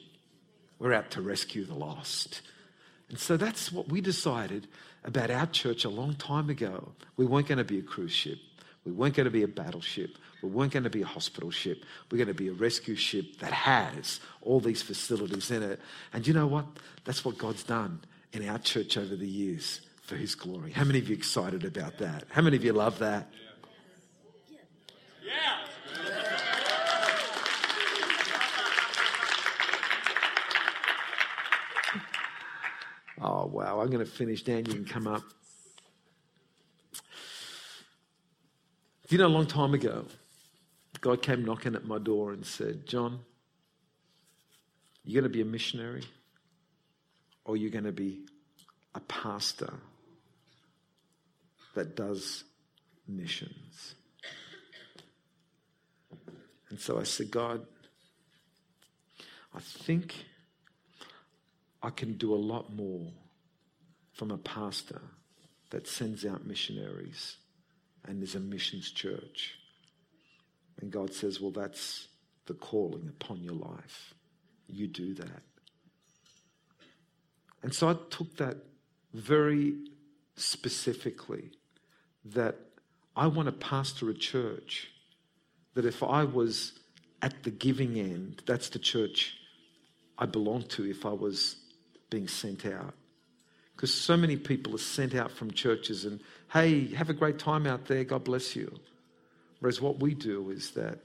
We're 0.80 0.94
out 0.94 1.12
to 1.12 1.22
rescue 1.22 1.65
the 1.65 1.74
lost. 1.74 2.41
And 3.10 3.20
so 3.20 3.38
that's 3.38 3.72
what 3.72 3.89
we 3.89 4.02
decided 4.02 4.68
about 5.04 5.30
our 5.30 5.46
church 5.48 5.86
a 5.86 5.89
long 5.89 6.15
time 6.15 6.50
ago. 6.50 6.91
We 7.18 7.26
weren't 7.26 7.48
going 7.48 7.60
to 7.60 7.63
be 7.63 7.80
a 7.80 7.84
cruise 7.84 8.12
ship. 8.12 8.39
We 8.84 8.91
weren't 8.91 9.15
going 9.15 9.26
to 9.26 9.32
be 9.32 9.44
a 9.44 9.48
battleship. 9.48 10.18
We 10.46 10.52
weren't 10.52 10.74
going 10.74 10.84
to 10.84 10.92
be 10.92 11.02
a 11.02 11.08
hospital 11.08 11.50
ship. 11.50 11.84
We're 12.12 12.20
going 12.20 12.28
to 12.28 12.36
be 12.36 12.50
a 12.50 12.54
rescue 12.54 12.96
ship 12.96 13.40
that 13.40 13.52
has 13.52 14.20
all 14.44 14.60
these 14.60 14.84
facilities 14.84 15.50
in 15.50 15.64
it. 15.64 15.80
And 16.14 16.28
you 16.28 16.34
know 16.34 16.46
what? 16.46 16.66
That's 17.04 17.26
what 17.26 17.38
God's 17.38 17.64
done 17.64 18.02
in 18.32 18.48
our 18.48 18.60
church 18.60 18.96
over 18.96 19.16
the 19.16 19.28
years 19.28 19.82
for 20.04 20.16
His 20.16 20.36
glory. 20.36 20.72
How 20.72 20.84
many 20.84 21.00
of 21.00 21.10
you 21.10 21.16
excited 21.16 21.66
about 21.66 21.98
that? 21.98 22.26
How 22.30 22.44
many 22.44 22.58
of 22.58 22.64
you 22.64 22.74
love 22.74 23.00
that? 23.00 23.28
Yeah. 25.26 25.32
Oh, 33.20 33.48
wow. 33.48 33.80
I'm 33.80 33.88
going 33.88 34.06
to 34.06 34.12
finish. 34.12 34.44
Dan, 34.44 34.66
you 34.68 34.74
can 34.74 34.86
come 34.86 35.08
up. 35.08 35.24
You 39.10 39.18
know, 39.18 39.26
a 39.26 39.30
long 39.30 39.48
time 39.48 39.74
ago, 39.74 40.06
God 41.06 41.13
came 41.13 41.46
knocking 41.46 41.76
at 41.76 41.86
my 41.86 42.00
door 42.00 42.34
and 42.34 42.44
said, 42.44 42.88
John, 42.88 43.20
you're 45.04 45.22
going 45.22 45.32
to 45.32 45.38
be 45.38 45.44
a 45.44 45.46
missionary 45.46 46.04
or 47.44 47.56
you're 47.56 47.70
going 47.70 47.84
to 47.84 47.91
be 47.91 48.26
a 48.96 49.00
pastor 49.02 49.72
that 51.76 51.96
does 51.96 52.44
missions. 53.08 53.94
And 56.72 56.80
so 56.80 57.00
I 57.00 57.04
said, 57.04 57.30
God, 57.30 57.68
I 59.54 59.60
think 59.60 60.26
I 61.84 61.91
can 61.91 62.13
do 62.18 62.34
a 62.34 62.36
lot 62.36 62.74
more 62.74 63.12
from 64.13 64.32
a 64.32 64.39
pastor 64.39 65.04
that 65.70 65.88
sends 65.88 66.26
out 66.26 66.48
missionaries 66.48 67.38
and 68.06 68.24
is 68.24 68.34
a 68.34 68.39
missions 68.39 68.89
church. 68.89 69.60
And 70.86 70.93
God 70.93 71.15
says, 71.15 71.41
Well, 71.41 71.50
that's 71.50 72.10
the 72.45 72.54
calling 72.54 73.08
upon 73.10 73.41
your 73.41 73.56
life. 73.56 74.13
You 74.67 74.86
do 74.86 75.15
that. 75.15 75.41
And 77.63 77.74
so 77.74 77.89
I 77.89 77.95
took 78.12 78.38
that 78.38 78.58
very 79.12 79.74
specifically 80.36 81.50
that 82.24 82.56
I 83.15 83.26
want 83.26 83.48
to 83.48 83.52
pastor 83.52 84.12
a 84.12 84.13
church 84.13 84.91
that 85.74 85.86
if 85.86 86.04
I 86.04 86.24
was 86.24 86.74
at 87.24 87.41
the 87.41 87.50
giving 87.50 87.98
end, 87.98 88.43
that's 88.45 88.69
the 88.69 88.78
church 88.78 89.38
I 90.19 90.28
belong 90.28 90.65
to 90.67 90.88
if 90.88 91.04
I 91.04 91.13
was 91.13 91.56
being 92.12 92.28
sent 92.28 92.63
out. 92.63 92.93
Because 93.76 93.91
so 93.91 94.15
many 94.15 94.38
people 94.38 94.76
are 94.76 94.78
sent 94.78 95.15
out 95.15 95.32
from 95.32 95.50
churches 95.50 96.06
and, 96.06 96.21
hey, 96.54 96.93
have 96.93 97.10
a 97.10 97.13
great 97.13 97.39
time 97.39 97.65
out 97.65 97.86
there, 97.86 98.04
God 98.04 98.24
bless 98.24 98.56
you. 98.56 98.71
Whereas 99.65 99.82
what 99.82 99.99
we 99.99 100.13
do 100.13 100.51
is 100.51 100.69
that 100.73 100.99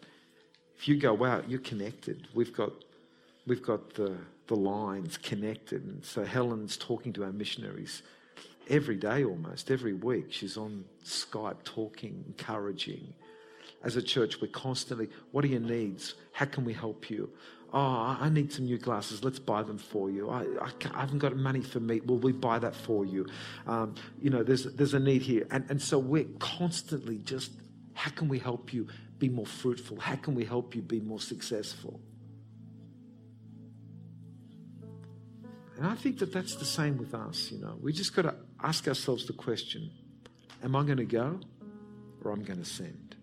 if 0.76 0.86
you 0.86 0.98
go 0.98 1.24
out, 1.24 1.48
you're 1.48 1.60
connected. 1.60 2.28
We've 2.34 2.52
got, 2.52 2.72
we've 3.46 3.62
got 3.62 3.94
the, 3.94 4.18
the 4.48 4.54
lines 4.54 5.16
connected. 5.16 5.82
And 5.82 6.04
so 6.04 6.24
Helen's 6.24 6.76
talking 6.76 7.14
to 7.14 7.24
our 7.24 7.32
missionaries 7.32 8.02
every 8.68 8.96
day 8.96 9.24
almost, 9.24 9.70
every 9.70 9.94
week. 9.94 10.26
She's 10.28 10.58
on 10.58 10.84
Skype 11.02 11.64
talking, 11.64 12.22
encouraging. 12.26 13.14
As 13.82 13.96
a 13.96 14.02
church, 14.02 14.42
we're 14.42 14.48
constantly, 14.48 15.08
what 15.32 15.42
are 15.42 15.48
your 15.48 15.60
needs? 15.60 16.12
How 16.34 16.44
can 16.44 16.66
we 16.66 16.74
help 16.74 17.08
you? 17.08 17.30
Oh, 17.72 18.18
I 18.20 18.28
need 18.28 18.52
some 18.52 18.66
new 18.66 18.76
glasses. 18.76 19.24
Let's 19.24 19.38
buy 19.38 19.62
them 19.62 19.78
for 19.78 20.10
you. 20.10 20.28
I, 20.28 20.42
I, 20.60 20.70
I 20.92 21.00
haven't 21.00 21.20
got 21.20 21.34
money 21.34 21.62
for 21.62 21.80
meat. 21.80 22.04
Will 22.04 22.18
we 22.18 22.32
buy 22.32 22.58
that 22.58 22.74
for 22.74 23.06
you? 23.06 23.26
Um, 23.66 23.94
you 24.20 24.28
know, 24.28 24.42
there's, 24.42 24.64
there's 24.64 24.92
a 24.92 25.00
need 25.00 25.22
here. 25.22 25.46
And, 25.50 25.64
and 25.70 25.80
so 25.80 25.98
we're 25.98 26.26
constantly 26.38 27.16
just, 27.24 27.52
how 28.00 28.10
can 28.10 28.28
we 28.28 28.38
help 28.38 28.72
you 28.72 28.86
be 29.18 29.28
more 29.28 29.44
fruitful? 29.44 30.00
How 30.00 30.16
can 30.16 30.34
we 30.34 30.42
help 30.42 30.74
you 30.74 30.80
be 30.80 31.00
more 31.00 31.20
successful? 31.20 32.00
And 35.76 35.86
I 35.86 35.94
think 35.96 36.18
that 36.20 36.32
that's 36.32 36.56
the 36.56 36.64
same 36.64 36.96
with 36.96 37.12
us, 37.12 37.50
you 37.52 37.58
know. 37.58 37.76
We 37.78 37.92
just 37.92 38.16
got 38.16 38.22
to 38.22 38.34
ask 38.62 38.88
ourselves 38.88 39.26
the 39.26 39.34
question 39.34 39.90
Am 40.64 40.74
I 40.74 40.82
going 40.84 40.96
to 40.96 41.04
go 41.04 41.40
or 42.24 42.32
I'm 42.32 42.42
going 42.42 42.58
to 42.58 42.64
send? 42.64 43.16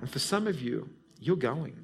And 0.00 0.10
for 0.10 0.18
some 0.18 0.48
of 0.48 0.60
you, 0.60 0.90
you're 1.20 1.36
going. 1.36 1.76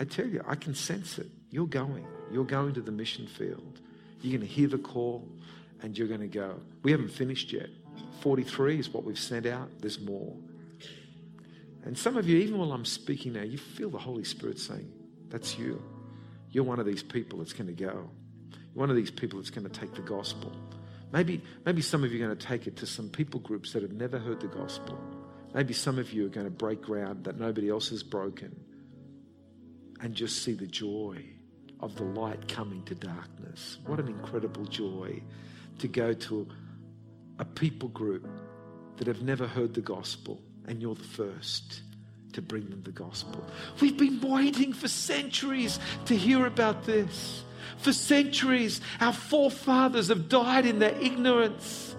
I 0.00 0.04
tell 0.04 0.26
you, 0.26 0.42
I 0.44 0.56
can 0.56 0.74
sense 0.74 1.20
it. 1.20 1.28
You're 1.52 1.66
going. 1.66 2.04
You're 2.32 2.44
going 2.44 2.74
to 2.74 2.80
the 2.80 2.92
mission 2.92 3.28
field. 3.28 3.80
You're 4.22 4.36
going 4.36 4.48
to 4.48 4.52
hear 4.52 4.66
the 4.66 4.78
call 4.78 5.28
and 5.82 5.96
you're 5.96 6.08
going 6.08 6.20
to 6.20 6.26
go. 6.26 6.58
We 6.82 6.90
haven't 6.90 7.12
finished 7.12 7.52
yet. 7.52 7.68
43 8.22 8.80
is 8.80 8.88
what 8.88 9.04
we've 9.04 9.18
sent 9.18 9.46
out. 9.46 9.68
There's 9.78 10.00
more. 10.00 10.36
And 11.88 11.96
some 11.96 12.18
of 12.18 12.28
you, 12.28 12.36
even 12.36 12.58
while 12.58 12.72
I'm 12.74 12.84
speaking 12.84 13.32
now, 13.32 13.44
you 13.44 13.56
feel 13.56 13.88
the 13.88 13.96
Holy 13.96 14.22
Spirit 14.22 14.58
saying, 14.58 14.92
That's 15.30 15.58
you. 15.58 15.82
You're 16.50 16.64
one 16.64 16.78
of 16.78 16.84
these 16.84 17.02
people 17.02 17.38
that's 17.38 17.54
going 17.54 17.66
to 17.66 17.72
go. 17.72 18.10
You're 18.52 18.74
one 18.74 18.90
of 18.90 18.96
these 18.96 19.10
people 19.10 19.38
that's 19.38 19.48
going 19.48 19.66
to 19.66 19.72
take 19.80 19.94
the 19.94 20.02
gospel. 20.02 20.52
Maybe, 21.12 21.40
maybe 21.64 21.80
some 21.80 22.04
of 22.04 22.12
you 22.12 22.22
are 22.22 22.26
going 22.26 22.36
to 22.36 22.46
take 22.46 22.66
it 22.66 22.76
to 22.76 22.86
some 22.86 23.08
people 23.08 23.40
groups 23.40 23.72
that 23.72 23.80
have 23.80 23.92
never 23.92 24.18
heard 24.18 24.38
the 24.38 24.48
gospel. 24.48 25.00
Maybe 25.54 25.72
some 25.72 25.98
of 25.98 26.12
you 26.12 26.26
are 26.26 26.28
going 26.28 26.44
to 26.44 26.52
break 26.52 26.82
ground 26.82 27.24
that 27.24 27.40
nobody 27.40 27.70
else 27.70 27.88
has 27.88 28.02
broken 28.02 28.54
and 30.02 30.14
just 30.14 30.42
see 30.42 30.52
the 30.52 30.66
joy 30.66 31.24
of 31.80 31.96
the 31.96 32.04
light 32.04 32.48
coming 32.48 32.82
to 32.84 32.94
darkness. 32.94 33.78
What 33.86 33.98
an 33.98 34.08
incredible 34.08 34.66
joy 34.66 35.22
to 35.78 35.88
go 35.88 36.12
to 36.12 36.46
a 37.38 37.46
people 37.46 37.88
group 37.88 38.28
that 38.98 39.06
have 39.06 39.22
never 39.22 39.46
heard 39.46 39.72
the 39.72 39.80
gospel, 39.80 40.42
and 40.68 40.80
you're 40.82 40.94
the 40.94 41.02
first 41.02 41.80
to 42.34 42.42
bring 42.42 42.68
them 42.68 42.82
the 42.84 42.92
gospel. 42.92 43.44
We've 43.80 43.96
been 43.96 44.20
waiting 44.20 44.72
for 44.72 44.86
centuries 44.86 45.80
to 46.04 46.14
hear 46.14 46.46
about 46.46 46.84
this. 46.84 47.42
For 47.78 47.92
centuries, 47.92 48.80
our 49.00 49.12
forefathers 49.12 50.08
have 50.08 50.28
died 50.28 50.66
in 50.66 50.78
their 50.78 50.94
ignorance. 50.96 51.96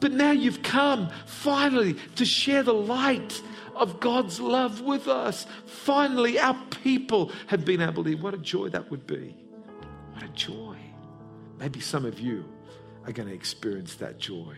But 0.00 0.12
now 0.12 0.32
you've 0.32 0.62
come 0.62 1.08
finally 1.24 1.94
to 2.16 2.24
share 2.24 2.62
the 2.62 2.74
light 2.74 3.40
of 3.74 4.00
God's 4.00 4.40
love 4.40 4.80
with 4.80 5.08
us. 5.08 5.46
Finally, 5.66 6.38
our 6.38 6.56
people 6.82 7.32
have 7.46 7.64
been 7.64 7.80
able 7.80 8.04
to. 8.04 8.14
What 8.16 8.34
a 8.34 8.38
joy 8.38 8.68
that 8.70 8.90
would 8.90 9.06
be! 9.06 9.36
What 10.12 10.24
a 10.24 10.28
joy. 10.28 10.76
Maybe 11.58 11.80
some 11.80 12.04
of 12.04 12.20
you 12.20 12.44
are 13.06 13.12
going 13.12 13.28
to 13.28 13.34
experience 13.34 13.94
that 13.96 14.18
joy 14.18 14.56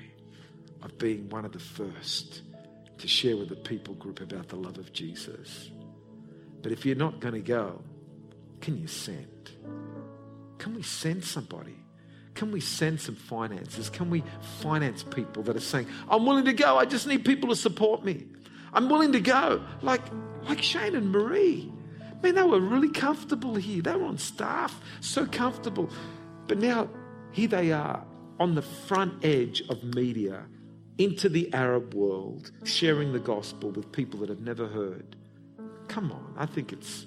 of 0.82 0.98
being 0.98 1.28
one 1.28 1.44
of 1.44 1.52
the 1.52 1.58
first 1.58 2.42
to 2.98 3.08
share 3.08 3.36
with 3.36 3.48
the 3.48 3.56
people 3.56 3.94
group 3.94 4.20
about 4.20 4.48
the 4.48 4.56
love 4.56 4.78
of 4.78 4.92
Jesus. 4.92 5.70
But 6.62 6.72
if 6.72 6.86
you're 6.86 6.96
not 6.96 7.20
going 7.20 7.34
to 7.34 7.40
go, 7.40 7.82
can 8.60 8.78
you 8.78 8.86
send? 8.86 9.50
Can 10.58 10.74
we 10.74 10.82
send 10.82 11.24
somebody? 11.24 11.76
Can 12.34 12.52
we 12.52 12.60
send 12.60 13.00
some 13.00 13.14
finances? 13.14 13.88
Can 13.88 14.10
we 14.10 14.22
finance 14.60 15.02
people 15.02 15.42
that 15.44 15.56
are 15.56 15.60
saying, 15.60 15.86
I'm 16.08 16.26
willing 16.26 16.44
to 16.46 16.52
go, 16.52 16.78
I 16.78 16.84
just 16.84 17.06
need 17.06 17.24
people 17.24 17.48
to 17.50 17.56
support 17.56 18.04
me? 18.04 18.26
I'm 18.72 18.88
willing 18.88 19.12
to 19.12 19.20
go. 19.20 19.62
Like, 19.82 20.02
like 20.48 20.62
Shane 20.62 20.94
and 20.94 21.10
Marie. 21.10 21.72
Man, 22.22 22.34
they 22.34 22.42
were 22.42 22.60
really 22.60 22.90
comfortable 22.90 23.54
here. 23.54 23.82
They 23.82 23.94
were 23.94 24.06
on 24.06 24.18
staff, 24.18 24.80
so 25.00 25.26
comfortable. 25.26 25.90
But 26.46 26.58
now 26.58 26.88
Here 27.36 27.48
they 27.48 27.70
are 27.70 28.02
on 28.40 28.54
the 28.54 28.62
front 28.62 29.22
edge 29.22 29.62
of 29.68 29.84
media 29.94 30.46
into 30.98 31.28
the 31.28 31.52
Arab 31.52 31.94
world, 31.94 32.50
sharing 32.64 33.12
the 33.12 33.18
gospel 33.18 33.70
with 33.70 33.90
people 33.92 34.20
that 34.20 34.28
have 34.28 34.40
never 34.40 34.66
heard. 34.66 35.16
Come 35.88 36.10
on, 36.10 36.34
I 36.36 36.46
think 36.46 36.72
it's 36.72 37.06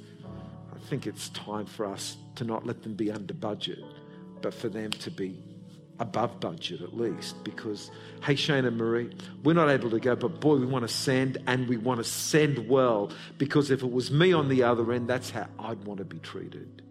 I 0.73 0.79
think 0.89 1.05
it's 1.05 1.29
time 1.29 1.65
for 1.65 1.85
us 1.85 2.17
to 2.35 2.43
not 2.43 2.65
let 2.65 2.83
them 2.83 2.95
be 2.95 3.11
under 3.11 3.33
budget, 3.33 3.79
but 4.41 4.53
for 4.53 4.69
them 4.69 4.91
to 4.91 5.11
be 5.11 5.37
above 5.99 6.39
budget 6.39 6.81
at 6.81 6.95
least. 6.95 7.43
Because 7.43 7.91
hey 8.23 8.35
Shane 8.35 8.65
and 8.65 8.77
Marie, 8.77 9.11
we're 9.43 9.53
not 9.53 9.69
able 9.69 9.89
to 9.89 9.99
go, 9.99 10.15
but 10.15 10.39
boy, 10.39 10.55
we 10.55 10.65
want 10.65 10.87
to 10.87 10.93
send 10.93 11.37
and 11.47 11.67
we 11.67 11.77
want 11.77 11.99
to 11.99 12.03
send 12.03 12.69
well. 12.69 13.11
Because 13.37 13.71
if 13.71 13.83
it 13.83 13.91
was 13.91 14.11
me 14.11 14.33
on 14.33 14.49
the 14.49 14.63
other 14.63 14.91
end, 14.91 15.07
that's 15.07 15.29
how 15.29 15.47
I'd 15.59 15.83
want 15.83 15.99
to 15.99 16.05
be 16.05 16.19
treated. 16.19 16.81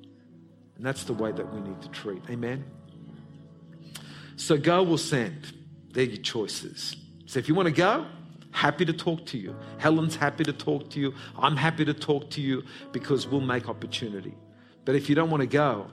And 0.76 0.87
that's 0.87 1.04
the 1.04 1.14
way 1.14 1.32
that 1.32 1.52
we 1.52 1.61
need 1.61 1.80
to 1.82 1.88
treat. 1.88 2.22
Amen. 2.30 2.64
So 4.37 4.56
go 4.56 4.84
will 4.84 4.98
send. 4.98 5.52
They're 5.98 6.06
your 6.06 6.18
choices. 6.18 6.94
So 7.26 7.40
if 7.40 7.48
you 7.48 7.56
want 7.56 7.66
to 7.66 7.74
go, 7.74 8.06
happy 8.52 8.84
to 8.84 8.92
talk 8.92 9.26
to 9.26 9.37
you. 9.37 9.56
Helen's 9.78 10.14
happy 10.14 10.44
to 10.44 10.52
talk 10.52 10.90
to 10.90 11.00
you. 11.00 11.12
I'm 11.37 11.56
happy 11.56 11.84
to 11.84 11.92
talk 11.92 12.30
to 12.30 12.40
you 12.40 12.62
because 12.92 13.26
we'll 13.26 13.40
make 13.40 13.68
opportunity. 13.68 14.37
But 14.84 14.94
if 14.94 15.08
you 15.08 15.16
don't 15.16 15.28
want 15.28 15.40
to 15.40 15.48
go, 15.48 15.90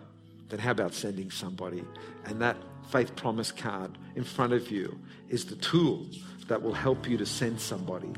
then 0.50 0.60
how 0.60 0.70
about 0.70 0.94
sending 0.94 1.32
somebody? 1.32 1.84
And 2.26 2.40
that 2.40 2.56
faith 2.92 3.16
promise 3.16 3.52
card 3.52 3.98
in 4.16 4.24
front 4.24 4.54
of 4.54 4.70
you 4.70 4.96
is 5.30 5.46
the 5.46 5.56
tool 5.56 6.06
that 6.50 6.62
will 6.62 6.76
help 6.76 7.10
you 7.10 7.18
to 7.18 7.26
send 7.26 7.60
somebody 7.60 8.14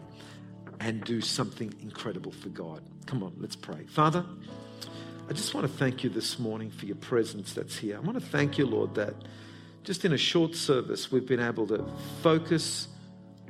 and 0.81 1.01
do 1.05 1.21
something 1.21 1.73
incredible 1.81 2.33
for 2.33 2.49
God. 2.49 2.81
Come 3.05 3.23
on, 3.23 3.33
let's 3.37 3.55
pray. 3.55 3.85
Father, 3.85 4.25
I 5.29 5.31
just 5.31 5.53
want 5.53 5.65
to 5.65 5.71
thank 5.71 6.03
you 6.03 6.09
this 6.09 6.37
morning 6.37 6.69
for 6.69 6.85
your 6.85 6.97
presence 6.97 7.53
that's 7.53 7.77
here. 7.77 7.95
I 7.95 8.01
want 8.01 8.19
to 8.19 8.25
thank 8.25 8.57
you, 8.57 8.65
Lord, 8.65 8.93
that 8.95 9.15
just 9.87 10.03
in 10.03 10.11
a 10.11 10.17
short 10.17 10.53
service, 10.53 11.13
we've 11.13 11.25
been 11.25 11.39
able 11.39 11.65
to 11.65 11.81
focus 12.21 12.89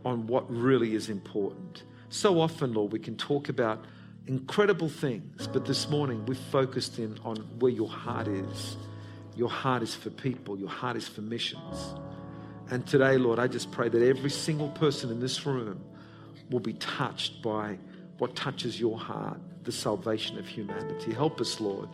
on 0.05 0.27
what 0.27 0.45
really 0.55 0.93
is 0.93 1.09
important. 1.09 1.81
So 2.09 2.39
often, 2.39 2.75
Lord, 2.75 2.91
we 2.93 2.99
can 2.99 3.17
talk 3.17 3.49
about 3.49 3.83
incredible 4.27 4.87
things, 4.87 5.47
but 5.47 5.65
this 5.65 5.89
morning 5.89 6.23
we've 6.27 6.37
focused 6.37 6.99
in 6.99 7.17
on 7.25 7.37
where 7.57 7.71
your 7.71 7.89
heart 7.89 8.27
is. 8.27 8.77
Your 9.35 9.49
heart 9.49 9.81
is 9.81 9.95
for 9.95 10.11
people, 10.11 10.59
your 10.59 10.69
heart 10.69 10.95
is 10.95 11.07
for 11.07 11.21
missions. 11.21 11.95
And 12.69 12.85
today, 12.85 13.17
Lord, 13.17 13.39
I 13.39 13.47
just 13.47 13.71
pray 13.71 13.89
that 13.89 14.03
every 14.03 14.29
single 14.29 14.69
person 14.69 15.09
in 15.09 15.19
this 15.19 15.43
room 15.43 15.83
will 16.51 16.59
be 16.59 16.73
touched 16.73 17.41
by 17.41 17.79
what 18.19 18.35
touches 18.35 18.79
your 18.79 18.99
heart, 18.99 19.39
the 19.63 19.71
salvation 19.71 20.37
of 20.37 20.45
humanity. 20.45 21.13
Help 21.13 21.41
us, 21.41 21.59
Lord, 21.59 21.89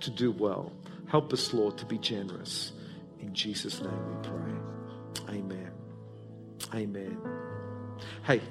to 0.00 0.10
do 0.10 0.32
well. 0.32 0.72
Help 1.06 1.32
us, 1.32 1.54
Lord, 1.54 1.78
to 1.78 1.86
be 1.86 1.98
generous. 1.98 2.72
In 3.24 3.32
Jesus' 3.32 3.80
name 3.80 3.90
we 3.90 4.28
pray. 4.28 5.36
Amen. 5.36 5.70
Amen. 6.74 7.18
Hey, 8.24 8.42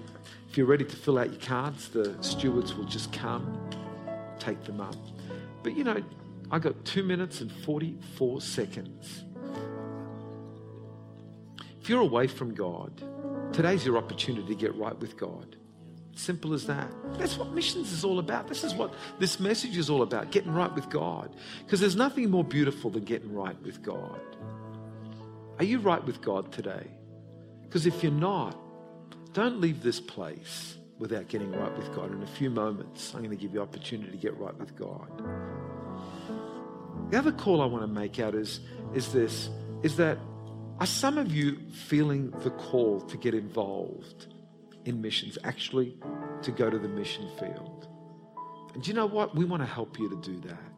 if 0.49 0.57
you're 0.57 0.65
ready 0.65 0.83
to 0.83 0.95
fill 0.95 1.19
out 1.19 1.31
your 1.31 1.39
cards, 1.41 1.89
the 1.89 2.17
stewards 2.21 2.73
will 2.73 2.86
just 2.86 3.13
come, 3.13 3.69
take 4.39 4.63
them 4.63 4.81
up. 4.81 4.95
But 5.62 5.77
you 5.77 5.83
know, 5.83 6.01
I 6.49 6.57
got 6.57 6.83
two 6.86 7.03
minutes 7.03 7.41
and 7.41 7.51
44 7.51 8.41
seconds. 8.41 9.23
If 11.79 11.88
you're 11.88 12.01
away 12.01 12.27
from 12.27 12.53
God, 12.55 12.91
today's 13.53 13.86
your 13.86 13.97
opportunity 13.97 14.47
to 14.47 14.55
get 14.55 14.75
right 14.75 14.97
with 14.99 15.17
God. 15.17 15.55
Simple 16.15 16.53
as 16.53 16.65
that. 16.67 16.89
That's 17.17 17.38
what 17.38 17.51
missions 17.53 17.91
is 17.91 18.03
all 18.03 18.19
about. 18.19 18.47
This 18.47 18.63
is 18.63 18.73
what 18.73 18.93
this 19.19 19.39
message 19.39 19.77
is 19.77 19.89
all 19.89 20.01
about 20.01 20.31
getting 20.31 20.53
right 20.53 20.73
with 20.73 20.89
God. 20.89 21.36
Because 21.63 21.79
there's 21.79 21.95
nothing 21.95 22.29
more 22.29 22.43
beautiful 22.43 22.89
than 22.89 23.03
getting 23.03 23.33
right 23.33 23.59
with 23.62 23.81
God. 23.81 24.19
Are 25.59 25.65
you 25.65 25.79
right 25.79 26.03
with 26.03 26.21
God 26.21 26.51
today? 26.51 26.87
Because 27.61 27.85
if 27.85 28.03
you're 28.03 28.11
not, 28.11 28.57
don't 29.33 29.61
leave 29.61 29.83
this 29.83 29.99
place 29.99 30.77
without 30.99 31.27
getting 31.27 31.51
right 31.51 31.75
with 31.77 31.93
God. 31.95 32.11
In 32.11 32.21
a 32.23 32.27
few 32.27 32.49
moments, 32.49 33.13
I'm 33.13 33.23
going 33.23 33.31
to 33.31 33.35
give 33.35 33.53
you 33.53 33.61
opportunity 33.61 34.11
to 34.11 34.17
get 34.17 34.37
right 34.37 34.55
with 34.57 34.75
God. 34.75 35.09
The 37.09 37.17
other 37.17 37.31
call 37.31 37.61
I 37.61 37.65
want 37.65 37.83
to 37.83 37.87
make 37.87 38.19
out 38.19 38.35
is, 38.35 38.59
is 38.93 39.11
this 39.11 39.49
is 39.83 39.97
that 39.97 40.17
are 40.79 40.85
some 40.85 41.17
of 41.17 41.31
you 41.31 41.59
feeling 41.87 42.31
the 42.39 42.51
call 42.51 43.01
to 43.01 43.17
get 43.17 43.33
involved 43.33 44.27
in 44.85 45.01
missions, 45.01 45.37
actually 45.43 45.97
to 46.41 46.51
go 46.51 46.69
to 46.69 46.79
the 46.79 46.87
mission 46.87 47.29
field? 47.39 47.87
And 48.73 48.87
you 48.87 48.93
know 48.93 49.05
what? 49.05 49.35
We 49.35 49.45
want 49.45 49.61
to 49.61 49.67
help 49.67 49.99
you 49.99 50.09
to 50.09 50.15
do 50.15 50.39
that. 50.47 50.72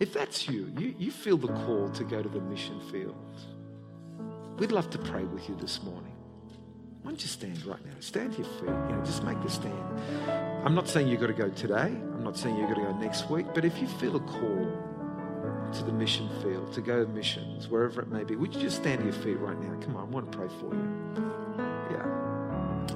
If 0.00 0.12
that's 0.12 0.48
you, 0.48 0.72
you, 0.78 0.94
you 0.96 1.10
feel 1.10 1.36
the 1.36 1.48
call 1.48 1.90
to 1.90 2.04
go 2.04 2.22
to 2.22 2.28
the 2.28 2.40
mission 2.40 2.80
field, 2.90 3.16
we'd 4.58 4.70
love 4.70 4.90
to 4.90 4.98
pray 4.98 5.24
with 5.24 5.48
you 5.48 5.56
this 5.56 5.82
morning. 5.82 6.14
Why 7.02 7.10
don't 7.10 7.20
you 7.20 7.28
stand 7.28 7.64
right 7.64 7.84
now? 7.84 7.92
Stand 8.00 8.32
to 8.34 8.42
your 8.42 8.50
feet. 8.52 8.68
You 8.68 8.96
know, 8.96 9.02
just 9.04 9.24
make 9.24 9.40
the 9.42 9.50
stand. 9.50 9.74
I'm 10.64 10.74
not 10.74 10.88
saying 10.88 11.08
you've 11.08 11.20
got 11.20 11.28
to 11.28 11.32
go 11.32 11.48
today. 11.48 11.86
I'm 11.86 12.22
not 12.22 12.36
saying 12.36 12.56
you've 12.56 12.68
got 12.68 12.76
to 12.76 12.82
go 12.82 12.92
next 12.98 13.28
week. 13.30 13.46
But 13.54 13.64
if 13.64 13.80
you 13.80 13.88
feel 13.88 14.16
a 14.16 14.20
call 14.20 14.70
to 15.72 15.82
the 15.84 15.92
mission 15.92 16.28
field, 16.42 16.72
to 16.74 16.80
go 16.80 17.04
to 17.04 17.10
missions, 17.10 17.68
wherever 17.68 18.02
it 18.02 18.08
may 18.08 18.24
be, 18.24 18.36
would 18.36 18.54
you 18.54 18.60
just 18.60 18.76
stand 18.76 19.00
to 19.00 19.04
your 19.04 19.14
feet 19.14 19.38
right 19.38 19.58
now? 19.60 19.80
Come 19.80 19.96
on, 19.96 20.02
I 20.02 20.10
want 20.10 20.30
to 20.30 20.38
pray 20.38 20.48
for 20.60 20.74
you. 20.74 21.54
Yeah. 21.90 22.06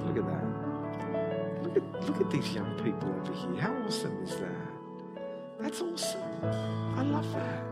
Look 0.05 0.17
at 0.17 0.25
that. 0.25 1.63
Look 1.63 1.77
at, 1.77 2.09
look 2.09 2.21
at 2.21 2.31
these 2.31 2.53
young 2.53 2.77
people 2.83 3.09
over 3.09 3.33
here. 3.33 3.61
How 3.61 3.73
awesome 3.85 4.23
is 4.23 4.35
that? 4.37 4.72
That's 5.63 5.79
awesome. 5.81 6.21
I 6.43 7.03
love 7.03 7.31
that. 7.31 7.63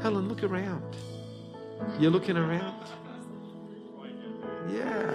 Helen, 0.00 0.26
look 0.26 0.42
around. 0.42 0.96
You're 2.00 2.10
looking 2.10 2.38
around? 2.38 2.82
Yeah. 4.72 5.14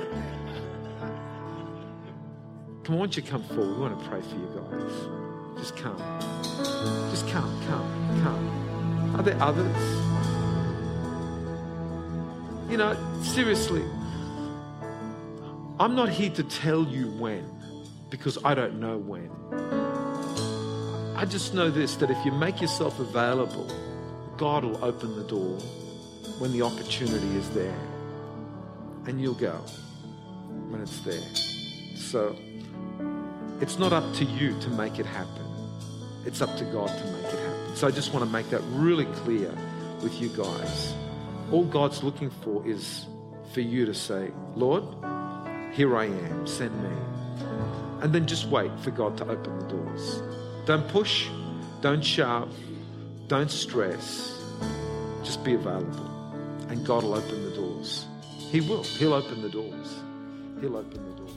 Come 2.84 2.94
on, 2.94 3.00
why 3.00 3.06
don't 3.06 3.18
you 3.18 3.24
come 3.24 3.44
forward? 3.44 3.74
We 3.76 3.82
want 3.82 4.00
to 4.00 4.08
pray 4.08 4.22
for 4.22 4.36
you 4.36 4.48
guys. 4.56 5.60
Just 5.60 5.76
come. 5.76 5.98
Just 7.10 7.28
come, 7.28 7.60
come, 7.68 8.22
come. 8.22 9.16
Are 9.16 9.24
there 9.24 9.42
others? 9.42 9.76
You 12.70 12.78
know, 12.78 12.96
seriously, 13.24 13.84
I'm 15.80 15.96
not 15.96 16.10
here 16.10 16.30
to 16.30 16.44
tell 16.44 16.84
you 16.84 17.08
when 17.18 17.50
because 18.12 18.38
I 18.46 18.54
don't 18.54 18.80
know 18.80 19.00
when. 19.00 19.81
I 21.22 21.26
just 21.26 21.54
know 21.54 21.70
this 21.70 21.98
that 21.98 22.10
if 22.10 22.26
you 22.26 22.32
make 22.32 22.62
yourself 22.62 23.00
available, 23.00 23.70
God 24.38 24.66
will 24.66 24.84
open 24.84 25.16
the 25.16 25.24
door 25.24 25.56
when 26.40 26.52
the 26.52 26.64
opportunity 26.64 27.38
is 27.38 27.48
there. 27.52 27.78
And 29.06 29.22
you'll 29.22 29.36
go 29.36 29.54
when 30.70 30.82
it's 30.82 31.00
there. 31.02 31.22
So 31.96 32.36
it's 33.62 33.78
not 33.78 33.94
up 33.94 34.12
to 34.16 34.26
you 34.26 34.60
to 34.62 34.70
make 34.70 34.98
it 34.98 35.06
happen, 35.06 35.46
it's 36.26 36.42
up 36.42 36.58
to 36.58 36.66
God 36.66 36.88
to 36.88 37.06
make 37.06 37.26
it 37.26 37.40
happen. 37.40 37.76
So 37.76 37.88
I 37.88 37.92
just 37.92 38.16
want 38.16 38.26
to 38.26 38.32
make 38.32 38.50
that 38.50 38.64
really 38.72 39.06
clear 39.22 39.56
with 40.02 40.20
you 40.20 40.30
guys. 40.30 40.96
All 41.52 41.66
God's 41.66 42.02
looking 42.02 42.32
for 42.32 42.68
is 42.68 43.06
for 43.54 43.62
you 43.62 43.86
to 43.86 43.94
say, 43.94 44.32
Lord, 44.56 44.86
here 45.72 45.96
I 45.96 46.06
am, 46.06 46.48
send 46.48 46.74
me. 46.82 46.90
And 48.02 48.12
then 48.12 48.26
just 48.26 48.48
wait 48.48 48.72
for 48.80 48.90
God 48.90 49.18
to 49.18 49.30
open 49.30 49.60
the 49.60 49.66
doors. 49.68 50.31
Don't 50.65 50.88
push, 50.88 51.28
don't 51.82 52.06
shove, 52.06 52.56
don't 53.28 53.50
stress. 53.50 54.39
Just 55.24 55.43
be 55.43 55.56
available. 55.56 56.08
And 56.69 56.86
God 56.86 57.04
will 57.04 57.15
open 57.15 57.43
the 57.43 57.56
doors. 57.56 58.06
He 58.52 58.62
will. 58.62 58.84
He'll 58.84 59.13
open 59.13 59.41
the 59.41 59.50
doors. 59.50 59.95
He'll 60.60 60.78
open 60.78 61.10
the 61.10 61.15
doors. 61.15 61.32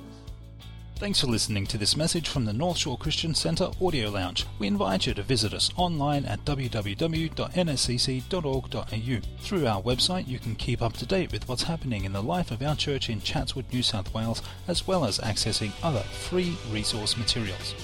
Thanks 0.96 1.20
for 1.20 1.26
listening 1.26 1.66
to 1.66 1.78
this 1.78 1.96
message 1.96 2.28
from 2.28 2.44
the 2.44 2.52
North 2.52 2.78
Shore 2.78 2.96
Christian 2.96 3.34
Centre 3.34 3.70
Audio 3.80 4.10
Lounge. 4.10 4.46
We 4.58 4.68
invite 4.68 5.06
you 5.06 5.14
to 5.14 5.22
visit 5.22 5.52
us 5.52 5.70
online 5.76 6.24
at 6.24 6.44
www.nscc.org.au. 6.44 9.38
Through 9.40 9.66
our 9.66 9.82
website, 9.82 10.28
you 10.28 10.38
can 10.38 10.54
keep 10.54 10.82
up 10.82 10.92
to 10.94 11.06
date 11.06 11.32
with 11.32 11.48
what's 11.48 11.64
happening 11.64 12.04
in 12.04 12.12
the 12.12 12.22
life 12.22 12.50
of 12.50 12.62
our 12.62 12.76
church 12.76 13.10
in 13.10 13.20
Chatswood, 13.20 13.64
New 13.72 13.82
South 13.82 14.14
Wales, 14.14 14.42
as 14.68 14.86
well 14.86 15.04
as 15.04 15.18
accessing 15.18 15.72
other 15.82 16.02
free 16.02 16.56
resource 16.70 17.16
materials. 17.16 17.74